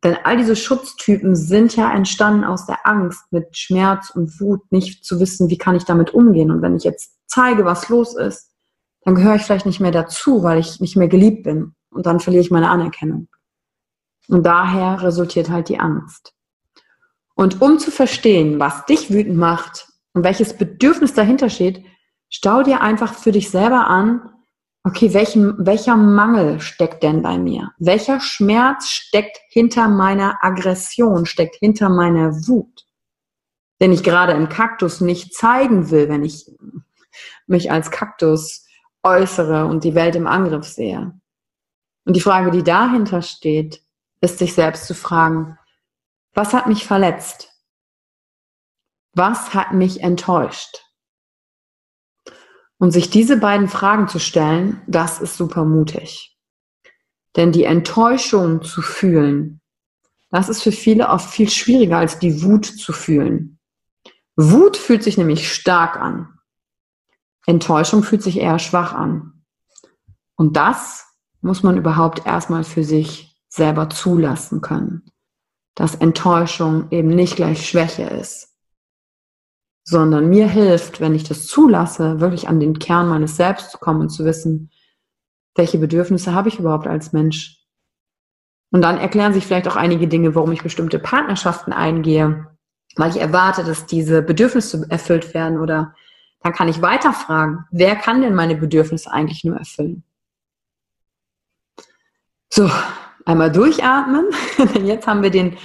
Denn 0.03 0.18
all 0.24 0.38
diese 0.38 0.56
Schutztypen 0.56 1.36
sind 1.36 1.75
ja 1.75 1.94
entstanden 1.94 2.46
aus 2.46 2.65
der 2.65 2.88
Angst, 2.88 3.32
mit 3.32 3.58
Schmerz 3.58 4.10
und 4.12 4.39
Wut 4.39 4.72
nicht 4.72 5.03
zu 5.03 5.20
wissen, 5.20 5.50
wie 5.50 5.58
kann 5.58 5.75
ich 5.75 5.84
damit 5.84 6.13
umgehen. 6.13 6.51
Und 6.51 6.62
wenn 6.62 6.75
ich 6.75 6.84
jetzt 6.84 7.18
zeige, 7.27 7.65
was 7.65 7.89
los 7.89 8.15
ist, 8.15 8.53
dann 9.03 9.15
gehöre 9.15 9.36
ich 9.36 9.44
vielleicht 9.44 9.65
nicht 9.65 9.79
mehr 9.79 9.91
dazu, 9.91 10.44
weil 10.44 10.60
ich 10.60 10.79
nicht 10.79 10.96
mehr 10.96 11.08
geliebt 11.08 11.44
bin. 11.44 11.75
Und 11.91 12.06
dann 12.06 12.20
verliere 12.20 12.44
ich 12.44 12.51
meine 12.51 12.70
Anerkennung. 12.70 13.27
Und 14.27 14.46
daher 14.46 15.01
resultiert 15.01 15.50
halt 15.50 15.70
die 15.70 15.79
Angst. 15.79 16.34
Und 17.36 17.62
um 17.62 17.79
zu 17.79 17.91
verstehen, 17.91 18.60
was 18.60 18.86
dich 18.86 19.12
wütend 19.12 19.38
macht 19.38 19.88
und 20.13 20.24
welches 20.24 20.56
Bedürfnis 20.56 21.13
dahinter 21.13 21.50
steht, 21.50 21.84
stau 22.29 22.63
dir 22.63 22.82
einfach 22.82 23.13
für 23.13 23.32
dich 23.32 23.50
selber 23.50 23.88
an, 23.88 24.29
okay, 24.89 25.13
welchen, 25.13 25.53
welcher 25.63 25.96
Mangel 25.96 26.60
steckt 26.60 27.03
denn 27.03 27.22
bei 27.22 27.38
mir? 27.38 27.72
Welcher 27.77 28.19
Schmerz 28.19 28.88
steckt 28.88 29.39
hinter 29.50 29.88
meiner 29.88 30.39
Aggression, 30.41 31.27
steckt 31.27 31.58
hinter 31.58 31.89
meiner 31.89 32.31
Wut? 32.48 32.88
Den 33.79 33.93
ich 33.93 34.03
gerade 34.03 34.34
im 34.34 34.50
Kaktus 34.50 35.00
nicht 35.00 35.36
zeigen 35.36 35.91
will, 35.91 36.10
wenn 36.10 36.24
ich 36.24 36.51
mich 37.46 37.72
als 37.72 37.91
Kaktus 37.91 38.65
äußere 39.03 39.67
und 39.67 39.84
die 39.84 39.93
Welt 39.93 40.15
im 40.15 40.25
Angriff 40.25 40.65
sehe. 40.65 41.13
Und 42.05 42.15
die 42.15 42.22
Frage, 42.22 42.50
die 42.50 42.63
dahinter 42.63 43.22
steht, 43.22 43.84
ist 44.22 44.39
sich 44.39 44.55
selbst 44.55 44.88
zu 44.88 44.96
fragen, 44.96 45.60
was 46.34 46.53
hat 46.53 46.65
mich 46.65 46.88
verletzt? 46.88 47.53
Was 49.13 49.53
hat 49.53 49.72
mich 49.74 50.01
enttäuscht? 50.01 50.88
Und 52.79 52.91
sich 52.91 53.09
diese 53.09 53.38
beiden 53.38 53.67
Fragen 53.67 54.07
zu 54.07 54.19
stellen, 54.19 54.81
das 54.88 55.21
ist 55.21 55.38
super 55.38 55.65
mutig. 55.65 56.36
Denn 57.36 57.51
die 57.51 57.65
Enttäuschung 57.65 58.63
zu 58.63 58.81
fühlen, 58.81 59.59
Das 60.31 60.48
ist 60.48 60.62
für 60.62 60.71
viele 60.71 61.09
oft 61.09 61.29
viel 61.29 61.50
schwieriger, 61.50 61.98
als 61.98 62.19
die 62.19 62.43
Wut 62.43 62.65
zu 62.65 62.93
fühlen. 62.93 63.59
Wut 64.36 64.77
fühlt 64.77 65.03
sich 65.03 65.17
nämlich 65.17 65.51
stark 65.51 65.98
an. 65.98 66.39
Enttäuschung 67.48 68.03
fühlt 68.03 68.21
sich 68.21 68.38
eher 68.38 68.59
schwach 68.59 68.93
an. 68.93 69.43
Und 70.36 70.55
das 70.55 71.07
muss 71.41 71.63
man 71.63 71.77
überhaupt 71.77 72.25
erstmal 72.25 72.63
für 72.63 72.83
sich 72.83 73.36
selber 73.48 73.89
zulassen 73.89 74.62
können. 74.62 75.12
Dass 75.74 75.95
Enttäuschung 75.95 76.91
eben 76.91 77.09
nicht 77.09 77.36
gleich 77.36 77.67
Schwäche 77.67 78.03
ist, 78.03 78.49
sondern 79.89 80.29
mir 80.29 80.48
hilft, 80.48 81.01
wenn 81.01 81.15
ich 81.15 81.24
das 81.24 81.48
zulasse, 81.48 82.19
wirklich 82.19 82.48
an 82.48 82.60
den 82.60 82.77
Kern 82.77 83.10
meines 83.10 83.36
Selbst 83.36 83.72
zu 83.72 83.79
kommen 83.79 84.01
und 84.01 84.10
zu 84.10 84.24
wissen, 84.24 84.69
welche 85.55 85.79
Bedürfnisse 85.79 86.34
habe 86.34 86.48
ich 86.48 86.60
überhaupt 86.60 86.86
als 86.86 87.12
Mensch? 87.12 87.58
Und 88.72 88.84
dann 88.84 89.00
erklären 89.00 89.34
sich 89.34 89.48
vielleicht 89.48 89.67
auch 89.67 89.75
einige 89.75 90.08
Dinge, 90.08 90.36
warum 90.36 90.51
ich 90.51 90.62
bestimmte 90.62 91.00
Partnerschaften 91.00 91.74
eingehe, 91.74 92.48
weil 92.98 93.10
ich 93.10 93.19
erwarte, 93.19 93.63
dass 93.63 93.88
diese 93.88 94.22
Bedürfnisse 94.22 94.86
erfüllt 94.89 95.34
werden 95.34 95.60
oder 95.60 95.96
dann 96.41 96.53
kann 96.53 96.67
ich 96.67 96.84
weiterfragen, 96.84 97.65
wer 97.72 97.96
kann 97.96 98.22
denn 98.22 98.36
meine 98.36 98.55
Bedürfnisse 98.55 99.12
eigentlich 99.12 99.43
nur 99.43 99.58
erfüllen? 99.58 100.03
So, 102.51 102.69
einmal 103.25 103.51
durchatmen, 103.51 104.27
denn 104.75 104.86
jetzt 104.86 105.08
haben 105.08 105.24
wir 105.24 105.31
den 105.31 105.58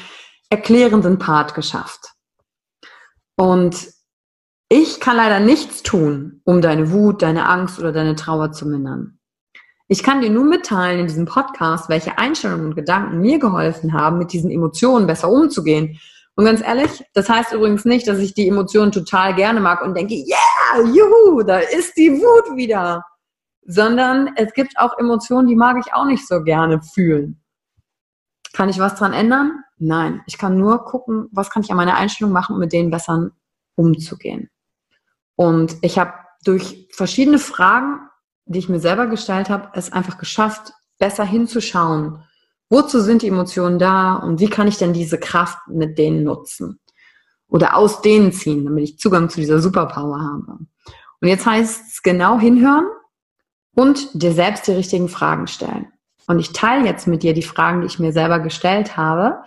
erklärenden 0.49 1.19
Part 1.19 1.55
geschafft. 1.55 2.15
Und 3.37 3.94
ich 4.75 4.99
kann 4.99 5.17
leider 5.17 5.41
nichts 5.41 5.83
tun, 5.83 6.41
um 6.45 6.61
deine 6.61 6.91
Wut, 6.91 7.23
deine 7.23 7.49
Angst 7.49 7.79
oder 7.79 7.93
deine 7.93 8.17
Trauer 8.17 8.53
zu 8.53 8.67
mindern. 8.67 9.19
Ich 9.87 10.03
kann 10.03 10.21
dir 10.21 10.31
nur 10.31 10.45
mitteilen 10.45 11.01
in 11.01 11.07
diesem 11.07 11.27
Podcast, 11.27 11.89
welche 11.89 12.19
Einstellungen 12.19 12.67
und 12.67 12.75
Gedanken 12.75 13.21
mir 13.21 13.39
geholfen 13.39 13.93
haben, 13.93 14.19
mit 14.19 14.33
diesen 14.33 14.51
Emotionen 14.51 15.07
besser 15.07 15.31
umzugehen. 15.31 16.01
Und 16.35 16.47
ganz 16.47 16.61
ehrlich, 16.61 17.05
das 17.13 17.29
heißt 17.29 17.53
übrigens 17.53 17.85
nicht, 17.85 18.09
dass 18.09 18.19
ich 18.19 18.35
die 18.35 18.49
Emotionen 18.49 18.91
total 18.91 19.35
gerne 19.35 19.61
mag 19.61 19.83
und 19.83 19.97
denke, 19.97 20.15
yeah, 20.15 20.89
juhu, 20.93 21.43
da 21.43 21.59
ist 21.59 21.97
die 21.97 22.11
Wut 22.11 22.57
wieder 22.57 23.05
sondern 23.67 24.31
es 24.37 24.53
gibt 24.53 24.79
auch 24.79 24.99
Emotionen, 24.99 25.49
die 25.49 25.57
mag 25.57 25.77
ich 25.85 25.93
auch 25.95 26.05
nicht 26.05 26.27
so 26.27 26.43
gerne 26.43 26.83
fühlen. 26.83 27.41
Kann 28.53 28.69
ich 28.69 28.79
was 28.79 28.95
dran 28.97 29.13
ändern? 29.13 29.65
Nein. 29.79 30.23
Ich 30.27 30.39
kann 30.39 30.59
nur 30.59 30.85
gucken, 30.85 31.29
was 31.33 31.51
kann 31.51 31.63
ich 31.63 31.71
an 31.71 31.77
meiner 31.77 31.97
Einstellung 31.97 32.33
machen, 32.33 32.55
um 32.55 32.61
mit 32.61 32.73
denen 32.73 32.91
besser 32.91 33.31
umzugehen. 33.75 34.51
Und 35.37 35.77
ich 35.83 35.99
habe 35.99 36.13
durch 36.45 36.89
verschiedene 36.93 37.39
Fragen, 37.39 38.01
die 38.47 38.59
ich 38.59 38.69
mir 38.69 38.81
selber 38.81 39.07
gestellt 39.07 39.49
habe, 39.49 39.71
es 39.75 39.93
einfach 39.93 40.19
geschafft, 40.19 40.73
besser 40.99 41.25
hinzuschauen. 41.25 42.23
Wozu 42.69 43.01
sind 43.01 43.23
die 43.23 43.29
Emotionen 43.29 43.79
da 43.79 44.15
und 44.15 44.41
wie 44.41 44.49
kann 44.49 44.69
ich 44.69 44.79
denn 44.79 44.93
diese 44.93 45.19
Kraft 45.19 45.59
mit 45.69 45.99
denen 45.99 46.25
nutzen? 46.25 46.81
Oder 47.49 47.77
aus 47.77 48.01
denen 48.01 48.33
ziehen, 48.33 48.65
damit 48.65 48.85
ich 48.85 48.99
Zugang 48.99 49.29
zu 49.29 49.41
dieser 49.41 49.61
Superpower 49.61 50.21
habe. 50.21 50.59
Und 51.21 51.29
jetzt 51.29 51.47
heißt 51.47 51.93
es 51.93 52.03
genau 52.03 52.39
hinhören 52.39 52.87
und 53.75 54.09
dir 54.15 54.33
selbst 54.33 54.67
die 54.67 54.73
richtigen 54.73 55.09
Fragen 55.09 55.47
stellen. 55.47 55.89
Und 56.27 56.39
ich 56.39 56.53
teile 56.53 56.87
jetzt 56.87 57.07
mit 57.07 57.23
dir 57.23 57.35
die 57.35 57.43
Fragen, 57.43 57.81
die 57.81 57.87
ich 57.87 57.99
mir 57.99 58.13
selber 58.13 58.41
gestellt 58.41 58.97
habe 58.97 59.43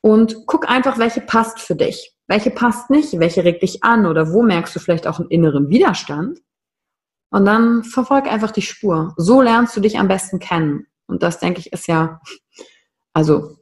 und 0.00 0.46
guck 0.46 0.68
einfach, 0.68 0.98
welche 0.98 1.20
passt 1.20 1.58
für 1.58 1.74
dich, 1.74 2.14
welche 2.28 2.50
passt 2.50 2.90
nicht, 2.90 3.18
welche 3.18 3.42
regt 3.42 3.62
dich 3.62 3.82
an 3.82 4.06
oder 4.06 4.32
wo 4.32 4.42
merkst 4.42 4.76
du 4.76 4.80
vielleicht 4.80 5.06
auch 5.06 5.18
einen 5.18 5.30
inneren 5.30 5.70
Widerstand. 5.70 6.40
Und 7.30 7.44
dann 7.44 7.82
verfolg 7.82 8.30
einfach 8.30 8.50
die 8.50 8.62
Spur. 8.62 9.14
So 9.16 9.42
lernst 9.42 9.76
du 9.76 9.80
dich 9.80 9.98
am 9.98 10.08
besten 10.08 10.38
kennen. 10.38 10.86
Und 11.06 11.22
das, 11.22 11.40
denke 11.40 11.60
ich, 11.60 11.72
ist 11.72 11.88
ja, 11.88 12.20
also 13.12 13.58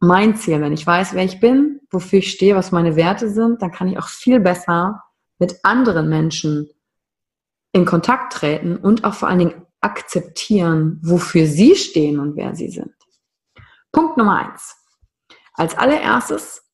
mein 0.00 0.36
Ziel. 0.36 0.60
Wenn 0.60 0.72
ich 0.72 0.86
weiß, 0.86 1.14
wer 1.14 1.24
ich 1.24 1.40
bin, 1.40 1.80
wofür 1.90 2.18
ich 2.18 2.30
stehe, 2.30 2.54
was 2.54 2.72
meine 2.72 2.96
Werte 2.96 3.30
sind, 3.30 3.62
dann 3.62 3.72
kann 3.72 3.88
ich 3.88 3.98
auch 3.98 4.08
viel 4.08 4.40
besser 4.40 5.02
mit 5.38 5.60
anderen 5.62 6.08
Menschen 6.08 6.68
in 7.72 7.84
Kontakt 7.84 8.32
treten 8.32 8.76
und 8.76 9.04
auch 9.04 9.14
vor 9.14 9.28
allen 9.28 9.38
Dingen 9.38 9.66
akzeptieren, 9.80 11.00
wofür 11.02 11.46
sie 11.46 11.76
stehen 11.76 12.18
und 12.18 12.36
wer 12.36 12.54
sie 12.54 12.68
sind. 12.68 12.94
Punkt 13.92 14.16
Nummer 14.16 14.50
eins. 14.50 14.76
Als 15.54 15.76
allererstes, 15.76 16.67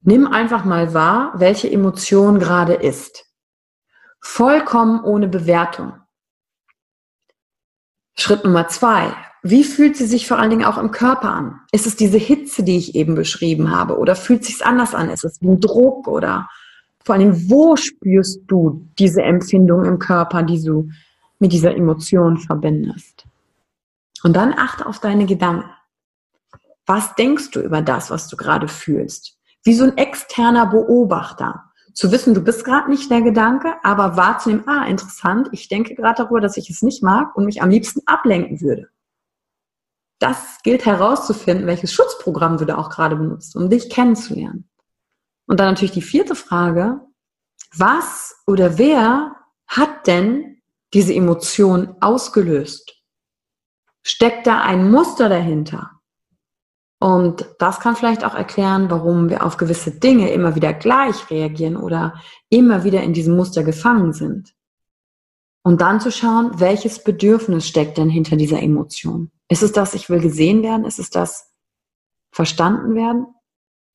nimm 0.00 0.26
einfach 0.26 0.64
mal 0.64 0.94
wahr, 0.94 1.32
welche 1.36 1.70
Emotion 1.70 2.38
gerade 2.38 2.74
ist. 2.74 3.26
Vollkommen 4.20 5.02
ohne 5.04 5.28
Bewertung. 5.28 5.94
Schritt 8.16 8.44
Nummer 8.44 8.68
zwei. 8.68 9.14
Wie 9.42 9.62
fühlt 9.62 9.96
sie 9.96 10.06
sich 10.06 10.26
vor 10.26 10.38
allen 10.38 10.50
Dingen 10.50 10.64
auch 10.64 10.78
im 10.78 10.90
Körper 10.90 11.30
an? 11.30 11.60
Ist 11.70 11.86
es 11.86 11.94
diese 11.94 12.18
Hitze, 12.18 12.64
die 12.64 12.76
ich 12.76 12.96
eben 12.96 13.14
beschrieben 13.14 13.70
habe? 13.70 13.96
Oder 13.98 14.16
fühlt 14.16 14.42
es 14.42 14.48
sich 14.48 14.66
anders 14.66 14.94
an? 14.94 15.08
Ist 15.10 15.24
es 15.24 15.40
wie 15.40 15.48
ein 15.48 15.60
Druck 15.60 16.08
oder 16.08 16.48
vor 17.04 17.14
allem, 17.14 17.48
wo 17.48 17.76
spürst 17.76 18.42
du 18.48 18.86
diese 18.98 19.22
Empfindung 19.22 19.86
im 19.86 19.98
Körper, 19.98 20.42
die 20.42 20.62
du 20.62 20.90
mit 21.38 21.52
dieser 21.52 21.74
Emotion 21.74 22.36
verbindest? 22.36 23.24
Und 24.22 24.34
dann 24.34 24.52
achte 24.52 24.84
auf 24.84 24.98
deine 24.98 25.24
Gedanken. 25.24 25.70
Was 26.84 27.14
denkst 27.14 27.52
du 27.52 27.60
über 27.60 27.80
das, 27.80 28.10
was 28.10 28.28
du 28.28 28.36
gerade 28.36 28.68
fühlst? 28.68 29.37
Wie 29.64 29.74
so 29.74 29.84
ein 29.84 29.96
externer 29.96 30.66
Beobachter. 30.66 31.64
Zu 31.94 32.12
wissen, 32.12 32.32
du 32.32 32.42
bist 32.42 32.64
gerade 32.64 32.90
nicht 32.90 33.10
der 33.10 33.22
Gedanke, 33.22 33.74
aber 33.82 34.16
wahrzunehmen, 34.16 34.68
ah, 34.68 34.86
interessant, 34.86 35.48
ich 35.52 35.68
denke 35.68 35.94
gerade 35.94 36.22
darüber, 36.22 36.40
dass 36.40 36.56
ich 36.56 36.70
es 36.70 36.82
nicht 36.82 37.02
mag 37.02 37.34
und 37.36 37.44
mich 37.44 37.60
am 37.60 37.70
liebsten 37.70 38.00
ablenken 38.06 38.60
würde. 38.60 38.88
Das 40.20 40.62
gilt 40.62 40.86
herauszufinden, 40.86 41.66
welches 41.66 41.92
Schutzprogramm 41.92 42.56
du 42.56 42.64
da 42.64 42.76
auch 42.76 42.90
gerade 42.90 43.16
benutzt, 43.16 43.56
um 43.56 43.68
dich 43.70 43.90
kennenzulernen. 43.90 44.68
Und 45.46 45.60
dann 45.60 45.68
natürlich 45.68 45.92
die 45.92 46.02
vierte 46.02 46.34
Frage, 46.34 47.00
was 47.76 48.42
oder 48.46 48.78
wer 48.78 49.36
hat 49.66 50.06
denn 50.06 50.62
diese 50.94 51.14
Emotion 51.14 51.96
ausgelöst? 52.00 52.94
Steckt 54.02 54.46
da 54.46 54.60
ein 54.62 54.90
Muster 54.90 55.28
dahinter? 55.28 55.97
Und 57.00 57.48
das 57.58 57.78
kann 57.78 57.94
vielleicht 57.94 58.24
auch 58.24 58.34
erklären, 58.34 58.90
warum 58.90 59.28
wir 59.28 59.44
auf 59.44 59.56
gewisse 59.56 59.92
Dinge 59.92 60.30
immer 60.32 60.56
wieder 60.56 60.72
gleich 60.72 61.30
reagieren 61.30 61.76
oder 61.76 62.20
immer 62.48 62.82
wieder 62.82 63.02
in 63.02 63.12
diesem 63.12 63.36
Muster 63.36 63.62
gefangen 63.62 64.12
sind. 64.12 64.54
Und 65.62 65.80
dann 65.80 66.00
zu 66.00 66.10
schauen, 66.10 66.58
welches 66.58 67.04
Bedürfnis 67.04 67.68
steckt 67.68 67.98
denn 67.98 68.10
hinter 68.10 68.36
dieser 68.36 68.60
Emotion? 68.60 69.30
Ist 69.48 69.62
es 69.62 69.72
das, 69.72 69.94
ich 69.94 70.10
will 70.10 70.20
gesehen 70.20 70.62
werden? 70.62 70.84
Ist 70.84 70.98
es 70.98 71.10
das, 71.10 71.52
verstanden 72.32 72.94
werden? 72.94 73.26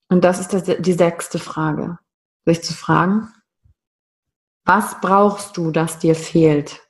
Und 0.10 0.24
das 0.24 0.40
ist 0.40 0.86
die 0.86 0.94
sechste 0.94 1.40
Frage. 1.40 1.98
Sich 2.46 2.64
zu 2.64 2.74
fragen, 2.74 3.30
was 4.66 5.00
brauchst 5.02 5.58
du, 5.58 5.72
das 5.72 6.00
dir 6.00 6.16
fehlt, 6.16 6.82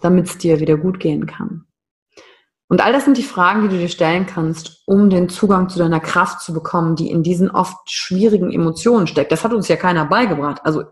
damit 0.00 0.26
es 0.26 0.38
dir 0.38 0.60
wieder 0.60 0.76
gut 0.76 1.00
gehen 1.00 1.26
kann? 1.26 1.66
Und 2.68 2.82
all 2.82 2.92
das 2.92 3.04
sind 3.04 3.18
die 3.18 3.22
Fragen, 3.22 3.62
die 3.62 3.68
du 3.68 3.78
dir 3.78 3.88
stellen 3.88 4.26
kannst, 4.26 4.82
um 4.86 5.10
den 5.10 5.28
Zugang 5.28 5.68
zu 5.68 5.78
deiner 5.78 6.00
Kraft 6.00 6.40
zu 6.40 6.54
bekommen, 6.54 6.96
die 6.96 7.10
in 7.10 7.22
diesen 7.22 7.50
oft 7.50 7.90
schwierigen 7.90 8.50
Emotionen 8.50 9.06
steckt. 9.06 9.30
Das 9.30 9.44
hat 9.44 9.52
uns 9.52 9.68
ja 9.68 9.76
keiner 9.76 10.06
beigebracht. 10.06 10.60
Also 10.64 10.84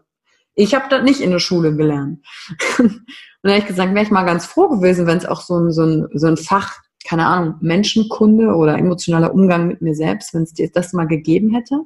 ich 0.55 0.75
habe 0.75 0.87
das 0.91 1.03
nicht 1.03 1.21
in 1.21 1.31
der 1.31 1.39
Schule 1.39 1.75
gelernt. 1.75 2.27
Und 2.79 3.49
ehrlich 3.49 3.67
gesagt 3.67 3.95
wäre 3.95 4.05
ich 4.05 4.11
mal 4.11 4.25
ganz 4.25 4.45
froh 4.45 4.69
gewesen, 4.69 5.07
wenn 5.07 5.17
es 5.17 5.25
auch 5.25 5.41
so 5.41 5.59
ein, 5.59 5.73
so, 5.73 5.85
ein, 5.85 6.09
so 6.13 6.27
ein 6.27 6.37
Fach 6.37 6.77
keine 7.05 7.27
Ahnung, 7.27 7.57
Menschenkunde 7.61 8.55
oder 8.55 8.79
emotionaler 8.79 9.33
Umgang 9.33 9.67
mit 9.67 9.81
mir 9.81 9.95
selbst, 9.95 10.35
wenn 10.35 10.43
es 10.43 10.53
dir 10.53 10.71
das 10.71 10.93
mal 10.93 11.07
gegeben 11.07 11.55
hätte. 11.55 11.81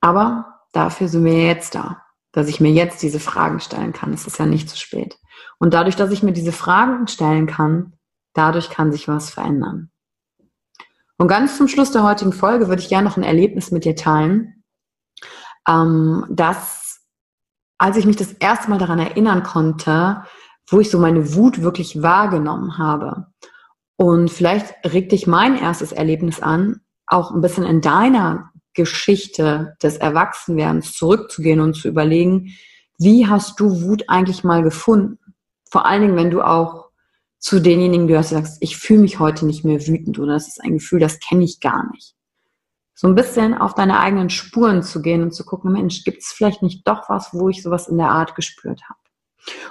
Aber 0.00 0.62
dafür 0.72 1.08
sind 1.08 1.24
wir 1.24 1.44
jetzt 1.46 1.74
da, 1.74 2.02
dass 2.32 2.48
ich 2.48 2.60
mir 2.60 2.72
jetzt 2.72 3.02
diese 3.02 3.20
Fragen 3.20 3.60
stellen 3.60 3.92
kann. 3.92 4.12
Es 4.12 4.26
ist 4.26 4.38
ja 4.38 4.46
nicht 4.46 4.68
zu 4.68 4.76
spät. 4.76 5.18
Und 5.58 5.74
dadurch, 5.74 5.96
dass 5.96 6.10
ich 6.10 6.22
mir 6.22 6.32
diese 6.32 6.52
Fragen 6.52 7.08
stellen 7.08 7.46
kann, 7.46 7.92
dadurch 8.36 8.70
kann 8.70 8.92
sich 8.92 9.08
was 9.08 9.30
verändern. 9.30 9.90
Und 11.18 11.28
ganz 11.28 11.56
zum 11.56 11.68
Schluss 11.68 11.92
der 11.92 12.02
heutigen 12.02 12.32
Folge 12.32 12.68
würde 12.68 12.82
ich 12.82 12.88
gerne 12.88 13.08
noch 13.08 13.16
ein 13.16 13.22
Erlebnis 13.22 13.70
mit 13.70 13.84
dir 13.84 13.96
teilen, 13.96 14.62
ähm, 15.68 16.26
dass 16.30 17.00
als 17.78 17.96
ich 17.96 18.06
mich 18.06 18.16
das 18.16 18.32
erste 18.32 18.70
Mal 18.70 18.78
daran 18.78 18.98
erinnern 18.98 19.42
konnte, 19.42 20.22
wo 20.68 20.80
ich 20.80 20.90
so 20.90 20.98
meine 20.98 21.34
Wut 21.34 21.62
wirklich 21.62 22.02
wahrgenommen 22.02 22.78
habe. 22.78 23.26
Und 23.96 24.30
vielleicht 24.30 24.74
regt 24.84 25.12
dich 25.12 25.26
mein 25.26 25.56
erstes 25.56 25.92
Erlebnis 25.92 26.40
an, 26.40 26.80
auch 27.06 27.30
ein 27.30 27.40
bisschen 27.40 27.64
in 27.64 27.80
deiner 27.80 28.50
Geschichte 28.74 29.76
des 29.82 29.96
Erwachsenwerdens 29.96 30.92
zurückzugehen 30.92 31.60
und 31.60 31.74
zu 31.74 31.88
überlegen, 31.88 32.52
wie 32.98 33.26
hast 33.26 33.60
du 33.60 33.82
Wut 33.82 34.04
eigentlich 34.08 34.44
mal 34.44 34.62
gefunden? 34.62 35.18
Vor 35.70 35.86
allen 35.86 36.02
Dingen, 36.02 36.16
wenn 36.16 36.30
du 36.30 36.42
auch 36.42 36.85
zu 37.38 37.60
denjenigen 37.60 38.06
gehörst, 38.06 38.30
sagst, 38.30 38.58
ich 38.60 38.76
fühle 38.76 39.00
mich 39.00 39.18
heute 39.18 39.46
nicht 39.46 39.64
mehr 39.64 39.86
wütend 39.86 40.18
oder 40.18 40.34
das 40.34 40.48
ist 40.48 40.62
ein 40.62 40.74
Gefühl, 40.74 41.00
das 41.00 41.20
kenne 41.20 41.44
ich 41.44 41.60
gar 41.60 41.90
nicht. 41.92 42.14
So 42.94 43.06
ein 43.06 43.14
bisschen 43.14 43.54
auf 43.54 43.74
deine 43.74 44.00
eigenen 44.00 44.30
Spuren 44.30 44.82
zu 44.82 45.02
gehen 45.02 45.22
und 45.22 45.32
zu 45.32 45.44
gucken, 45.44 45.72
Mensch, 45.72 46.02
gibt 46.04 46.22
es 46.22 46.28
vielleicht 46.28 46.62
nicht 46.62 46.88
doch 46.88 47.08
was, 47.08 47.32
wo 47.32 47.48
ich 47.48 47.62
sowas 47.62 47.88
in 47.88 47.98
der 47.98 48.08
Art 48.08 48.34
gespürt 48.34 48.80
habe? 48.88 48.98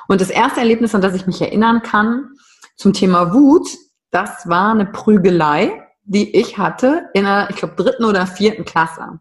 Und 0.08 0.22
das 0.22 0.30
erste 0.30 0.60
Erlebnis, 0.60 0.94
an 0.94 1.02
das 1.02 1.16
ich 1.16 1.26
mich 1.26 1.42
erinnern 1.42 1.82
kann 1.82 2.30
zum 2.78 2.94
Thema 2.94 3.34
Wut, 3.34 3.68
das 4.12 4.48
war 4.48 4.72
eine 4.72 4.86
Prügelei 4.86 5.82
die 6.06 6.36
ich 6.36 6.58
hatte 6.58 7.10
in 7.14 7.26
der, 7.26 7.50
ich 7.50 7.58
glaube, 7.58 7.76
dritten 7.76 8.06
oder 8.06 8.28
vierten 8.28 8.64
Klasse. 8.64 9.20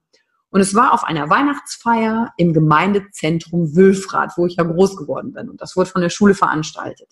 Und 0.51 0.61
es 0.61 0.75
war 0.75 0.93
auf 0.93 1.03
einer 1.03 1.29
Weihnachtsfeier 1.31 2.33
im 2.37 2.53
Gemeindezentrum 2.53 3.75
Wülfrath, 3.75 4.35
wo 4.37 4.47
ich 4.47 4.57
ja 4.57 4.65
groß 4.65 4.97
geworden 4.97 5.33
bin. 5.33 5.49
Und 5.49 5.61
das 5.61 5.75
wurde 5.75 5.91
von 5.91 6.03
der 6.03 6.11
Schule 6.11 6.35
veranstaltet. 6.35 7.09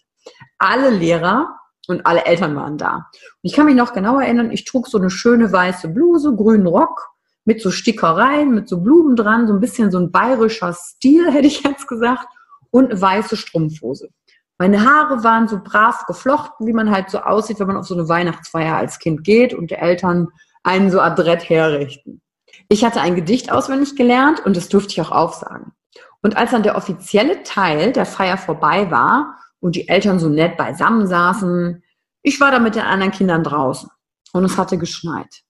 Alle 0.59 0.91
Lehrer 0.91 1.59
und 1.89 2.07
alle 2.07 2.25
Eltern 2.25 2.55
waren 2.57 2.79
da. 2.79 2.95
Und 2.95 3.05
ich 3.43 3.55
kann 3.55 3.67
mich 3.67 3.75
noch 3.75 3.93
genau 3.93 4.19
erinnern, 4.21 4.51
ich 4.51 4.65
trug 4.65 4.89
so 4.89 4.99
eine 4.99 5.11
schöne 5.11 5.53
weiße 5.53 5.89
Bluse, 5.89 6.35
grünen 6.35 6.67
Rock 6.67 7.09
mit 7.45 7.61
so 7.61 7.71
Stickereien, 7.71 8.55
mit 8.55 8.69
so 8.69 8.81
Blumen 8.81 9.17
dran, 9.17 9.49
so 9.49 9.53
ein 9.53 9.61
bisschen 9.61 9.91
so 9.91 9.99
ein 9.99 10.13
bayerischer 10.13 10.73
Stil, 10.73 11.31
hätte 11.33 11.47
ich 11.47 11.63
jetzt 11.63 11.89
gesagt, 11.89 12.27
und 12.71 12.91
eine 12.91 13.01
weiße 13.01 13.37
Strumpfhose. 13.37 14.09
Meine 14.59 14.85
Haare 14.85 15.25
waren 15.25 15.49
so 15.49 15.59
brav 15.63 16.07
geflochten, 16.07 16.67
wie 16.67 16.73
man 16.73 16.91
halt 16.91 17.11
so 17.11 17.19
aussieht, 17.19 17.59
wenn 17.59 17.67
man 17.67 17.77
auf 17.77 17.87
so 17.87 17.95
eine 17.95 18.09
Weihnachtsfeier 18.09 18.77
als 18.77 18.99
Kind 18.99 19.25
geht 19.25 19.55
und 19.55 19.71
die 19.71 19.75
Eltern 19.75 20.29
einen 20.63 20.91
so 20.91 21.01
adrett 21.01 21.49
herrichten. 21.49 22.23
Ich 22.69 22.85
hatte 22.85 23.01
ein 23.01 23.17
Gedicht 23.17 23.51
auswendig 23.51 23.97
gelernt 23.97 24.45
und 24.47 24.57
das 24.57 24.69
durfte 24.69 24.93
ich 24.93 25.01
auch 25.01 25.11
aufsagen. 25.11 25.73
Und 26.23 26.37
als 26.37 26.53
dann 26.53 26.63
der 26.63 26.77
offizielle 26.77 27.43
Teil 27.43 27.93
der 27.93 28.07
Feier 28.07 28.39
vorbei 28.39 28.91
war 28.91 29.37
und 29.63 29.77
die 29.77 29.89
Eltern 29.89 30.19
so 30.19 30.29
nett 30.29 30.57
beisammen 30.57 31.07
saßen, 31.07 31.83
ich 32.23 32.41
war 32.41 32.51
da 32.51 32.59
mit 32.59 32.75
den 32.75 32.83
anderen 32.83 33.13
Kindern 33.13 33.45
draußen 33.45 33.89
und 34.33 34.45
es 34.45 34.59
hatte 34.59 34.77
geschneit. 34.77 35.43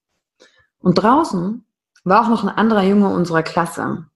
Und 0.79 0.95
draußen 0.97 1.65
war 2.05 2.23
auch 2.23 2.29
noch 2.29 2.45
ein 2.45 2.51
anderer 2.51 2.83
Junge 2.83 3.09
unserer 3.09 3.43
Klasse, 3.43 4.07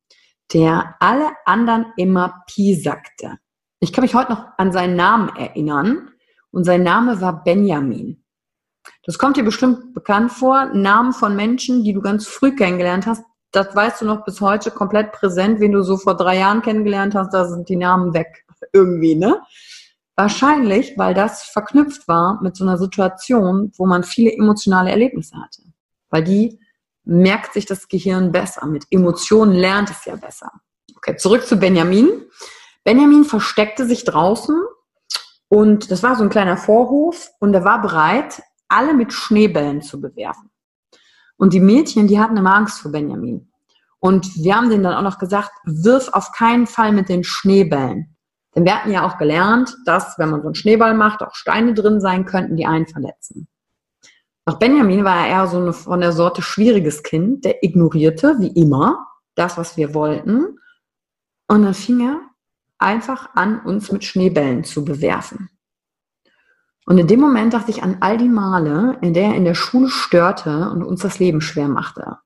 der 0.53 0.97
alle 1.01 1.31
anderen 1.47 1.87
immer 1.97 2.43
Pi 2.47 2.75
sagte. 2.75 3.39
Ich 3.81 3.93
kann 3.93 4.03
mich 4.03 4.15
heute 4.15 4.33
noch 4.33 4.45
an 4.59 4.71
seinen 4.71 4.97
Namen 4.97 5.35
erinnern 5.35 6.11
und 6.51 6.65
sein 6.65 6.83
Name 6.83 7.21
war 7.21 7.43
Benjamin. 7.43 8.23
Das 9.05 9.19
kommt 9.19 9.37
dir 9.37 9.45
bestimmt 9.45 9.95
bekannt 9.95 10.33
vor. 10.33 10.67
Namen 10.67 11.13
von 11.13 11.37
Menschen, 11.37 11.85
die 11.85 11.93
du 11.93 12.01
ganz 12.01 12.27
früh 12.27 12.55
kennengelernt 12.55 13.07
hast, 13.07 13.25
das 13.53 13.75
weißt 13.75 14.03
du 14.03 14.05
noch 14.05 14.25
bis 14.25 14.41
heute 14.41 14.71
komplett 14.71 15.13
präsent. 15.13 15.61
Wen 15.61 15.73
du 15.73 15.83
so 15.83 15.97
vor 15.97 16.17
drei 16.17 16.39
Jahren 16.39 16.61
kennengelernt 16.61 17.15
hast, 17.15 17.33
da 17.33 17.47
sind 17.47 17.69
die 17.69 17.77
Namen 17.77 18.13
weg. 18.13 18.45
Irgendwie, 18.73 19.15
ne? 19.15 19.41
Wahrscheinlich, 20.17 20.97
weil 20.97 21.13
das 21.13 21.43
verknüpft 21.43 22.09
war 22.09 22.41
mit 22.43 22.57
so 22.57 22.65
einer 22.65 22.79
Situation, 22.79 23.71
wo 23.77 23.87
man 23.87 24.03
viele 24.03 24.33
emotionale 24.33 24.91
Erlebnisse 24.91 25.37
hatte. 25.37 25.63
Weil 26.09 26.25
die 26.25 26.59
merkt 27.05 27.53
sich 27.53 27.67
das 27.67 27.89
Gehirn 27.89 28.33
besser. 28.33 28.67
Mit 28.67 28.87
Emotionen 28.91 29.53
lernt 29.53 29.91
es 29.91 30.07
ja 30.07 30.17
besser. 30.17 30.51
Okay, 30.97 31.17
zurück 31.17 31.47
zu 31.47 31.57
Benjamin. 31.57 32.09
Benjamin 32.83 33.25
versteckte 33.25 33.87
sich 33.87 34.05
draußen 34.05 34.59
und 35.49 35.91
das 35.91 36.03
war 36.03 36.17
so 36.17 36.25
ein 36.25 36.31
kleiner 36.31 36.57
Vorhof 36.57 37.31
und 37.39 37.53
er 37.53 37.65
war 37.65 37.83
bereit, 37.83 38.43
alle 38.69 38.95
mit 38.95 39.13
Schneebällen 39.13 39.83
zu 39.83 40.01
bewerfen. 40.01 40.51
Und 41.37 41.53
die 41.53 41.61
Mädchen, 41.61 42.09
die 42.09 42.19
hatten 42.19 42.37
immer 42.37 42.55
Angst 42.55 42.81
vor 42.81 42.91
Benjamin. 42.91 43.51
Und 43.99 44.35
wir 44.37 44.57
haben 44.57 44.71
denen 44.71 44.85
dann 44.85 44.95
auch 44.95 45.03
noch 45.03 45.19
gesagt, 45.19 45.51
wirf 45.65 46.09
auf 46.13 46.33
keinen 46.33 46.67
Fall 46.67 46.93
mit 46.93 47.09
den 47.09 47.23
Schneebällen. 47.23 48.16
Denn 48.57 48.65
wir 48.65 48.75
hatten 48.75 48.91
ja 48.91 49.07
auch 49.07 49.19
gelernt, 49.19 49.77
dass, 49.85 50.19
wenn 50.19 50.31
man 50.31 50.41
so 50.41 50.49
einen 50.49 50.55
Schneeball 50.55 50.95
macht, 50.95 51.23
auch 51.23 51.35
Steine 51.35 51.75
drin 51.75 52.01
sein 52.01 52.25
könnten, 52.25 52.57
die 52.57 52.67
einen 52.67 52.87
verletzen. 52.87 53.49
Doch 54.47 54.59
Benjamin 54.59 55.05
war 55.05 55.27
eher 55.27 55.47
so 55.47 55.59
eine, 55.59 55.73
von 55.75 56.01
der 56.01 56.13
Sorte 56.13 56.41
schwieriges 56.41 57.03
Kind, 57.03 57.45
der 57.45 57.63
ignorierte, 57.63 58.37
wie 58.39 58.61
immer, 58.61 59.07
das, 59.35 59.59
was 59.59 59.77
wir 59.77 59.93
wollten. 59.93 60.59
Und 61.49 61.63
dann 61.63 61.75
fing 61.75 62.01
er 62.01 62.21
einfach 62.79 63.35
an, 63.35 63.61
uns 63.61 63.93
mit 63.93 64.05
Schneebällen 64.05 64.65
zu 64.65 64.85
bewerfen. 64.85 65.51
Und 66.87 66.99
in 66.99 67.09
dem 67.09 67.21
Moment 67.21 67.53
dachte 67.53 67.73
ich 67.73 67.83
an 67.83 67.99
all 68.01 68.17
die 68.17 68.29
Male, 68.29 68.97
in 69.03 69.13
der 69.13 69.31
er 69.31 69.35
in 69.35 69.45
der 69.45 69.55
Schule 69.55 69.89
störte 69.89 70.71
und 70.71 70.85
uns 70.85 71.01
das 71.03 71.19
Leben 71.19 71.41
schwer 71.41 71.69
machte. 71.69 72.19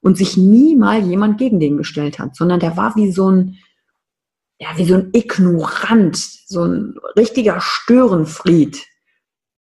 Und 0.00 0.18
sich 0.18 0.36
nie 0.36 0.76
mal 0.76 1.00
jemand 1.00 1.38
gegen 1.38 1.60
den 1.60 1.76
gestellt 1.76 2.18
hat, 2.18 2.34
sondern 2.34 2.58
der 2.58 2.76
war 2.76 2.96
wie 2.96 3.12
so 3.12 3.30
ein, 3.30 3.58
ja, 4.58 4.68
wie 4.76 4.84
so 4.84 4.94
ein 4.94 5.10
Ignorant, 5.12 6.16
so 6.16 6.64
ein 6.64 6.96
richtiger 7.16 7.60
Störenfried. 7.60 8.84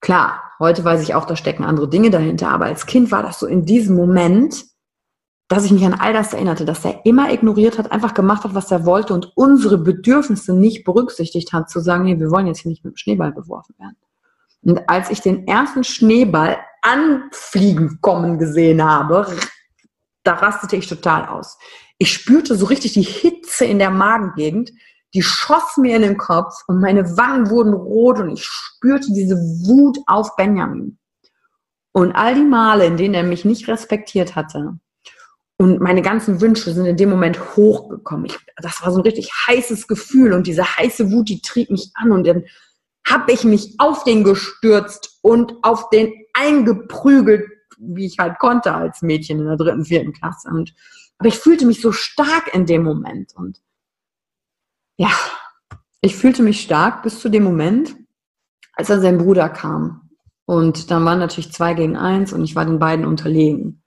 Klar, 0.01 0.43
heute 0.59 0.85
weiß 0.85 1.03
ich 1.03 1.15
auch, 1.15 1.27
da 1.27 1.37
stecken 1.37 1.65
andere 1.65 1.89
Dinge 1.89 2.11
dahinter, 2.11 2.51
aber 2.51 2.67
als 2.67 2.87
Kind 2.87 3.11
war 3.11 3.23
das 3.23 3.39
so 3.39 3.47
in 3.47 3.67
diesem 3.67 3.97
Moment, 3.97 4.65
dass 5.49 5.65
ich 5.65 5.71
mich 5.71 5.85
an 5.85 5.95
all 5.95 6.13
das 6.13 6.33
erinnerte, 6.33 6.65
dass 6.65 6.85
er 6.85 7.05
immer 7.05 7.33
ignoriert 7.33 7.79
hat, 7.79 7.93
einfach 7.93 8.15
gemacht 8.15 8.45
hat, 8.45 8.55
was 8.55 8.71
er 8.71 8.85
wollte 8.85 9.15
und 9.15 9.33
unsere 9.37 9.79
Bedürfnisse 9.79 10.55
nicht 10.55 10.85
berücksichtigt 10.85 11.53
hat, 11.53 11.71
zu 11.71 11.81
sagen, 11.81 12.05
nee, 12.05 12.19
wir 12.19 12.31
wollen 12.31 12.47
jetzt 12.47 12.61
hier 12.61 12.71
nicht 12.71 12.85
mit 12.85 12.95
dem 12.95 12.97
Schneeball 12.97 13.33
beworfen 13.33 13.75
werden. 13.79 13.97
Und 14.63 14.89
als 14.89 15.11
ich 15.11 15.21
den 15.21 15.47
ersten 15.47 15.85
Schneeball 15.85 16.59
anfliegen 16.83 18.01
kommen 18.01 18.39
gesehen 18.39 18.83
habe, 18.83 19.27
da 20.25 20.35
rastete 20.35 20.75
ich 20.77 20.89
total 20.89 21.27
aus. 21.27 21.59
Ich 21.99 22.13
spürte 22.13 22.57
so 22.57 22.67
richtig 22.67 22.93
die 22.93 23.03
Hitze 23.03 23.65
in 23.65 23.79
der 23.79 23.91
Magengegend, 23.91 24.73
die 25.15 25.23
schoss 25.23 25.77
mir 25.77 25.97
in 25.97 26.03
den 26.03 26.19
Kopf 26.19 26.55
und 26.67 26.81
meine 26.81 27.17
Wangen 27.17 27.49
wurden 27.49 27.73
rot 27.73 28.19
und 28.19 28.31
ich 28.31 28.45
spürte 28.45 29.13
diese 29.13 29.37
Wut 29.37 29.99
auf 30.07 30.37
Benjamin. 30.37 30.99
Und 31.93 32.13
all 32.13 32.35
die 32.35 32.45
Male, 32.45 32.85
in 32.85 32.99
denen 32.99 33.15
er 33.15 33.23
mich 33.23 33.47
nicht 33.47 33.69
respektiert 33.69 34.37
hatte 34.37 34.79
und 35.59 35.81
meine 35.81 36.03
ganzen 36.03 36.41
Wünsche 36.41 36.73
sind 36.73 36.85
in 36.85 36.97
dem 36.97 37.09
Moment 37.09 37.57
hochgekommen. 37.57 38.27
Ich, 38.27 38.39
das 38.57 38.83
war 38.83 38.93
so 38.93 38.99
ein 38.99 39.05
richtig 39.05 39.31
heißes 39.47 39.89
Gefühl 39.89 40.33
und 40.35 40.47
diese 40.47 40.77
heiße 40.77 41.11
Wut, 41.11 41.29
die 41.29 41.41
trieb 41.41 41.71
mich 41.71 41.91
an 41.95 42.13
und 42.13 42.27
dann 42.27 42.45
habe 43.07 43.33
ich 43.33 43.45
mich 43.45 43.75
auf 43.79 44.05
den 44.05 44.25
gestürzt 44.25 45.19
und 45.23 45.55
auf 45.63 45.89
den 45.91 46.13
eingeprügelt, 46.35 47.49
wie 47.79 48.07
ich 48.07 48.19
halt 48.19 48.39
konnte 48.39 48.75
als 48.75 49.01
Mädchen 49.01 49.39
in 49.39 49.47
der 49.47 49.57
dritten, 49.57 49.85
vierten 49.85 50.13
Klasse. 50.13 50.49
Und, 50.51 50.75
aber 51.19 51.29
ich 51.29 51.39
fühlte 51.39 51.67
mich 51.67 51.81
so 51.81 51.93
stark 51.93 52.53
in 52.55 52.67
dem 52.67 52.83
Moment. 52.83 53.35
Und 53.35 53.63
ja, 54.99 55.11
ich 56.01 56.17
fühlte 56.17 56.43
mich 56.43 56.61
stark 56.61 57.03
bis 57.03 57.21
zu 57.21 57.29
dem 57.29 57.45
Moment, 57.45 57.97
als 58.75 58.89
dann 58.89 59.01
sein 59.01 59.19
Bruder 59.19 59.49
kam. 59.49 60.11
Und 60.45 60.91
dann 60.91 61.05
waren 61.05 61.19
natürlich 61.19 61.53
zwei 61.53 61.75
gegen 61.75 61.97
eins 61.97 62.33
und 62.33 62.45
ich 62.45 62.55
war 62.55 62.65
den 62.65 62.79
beiden 62.79 63.07
unterlegen. 63.07 63.83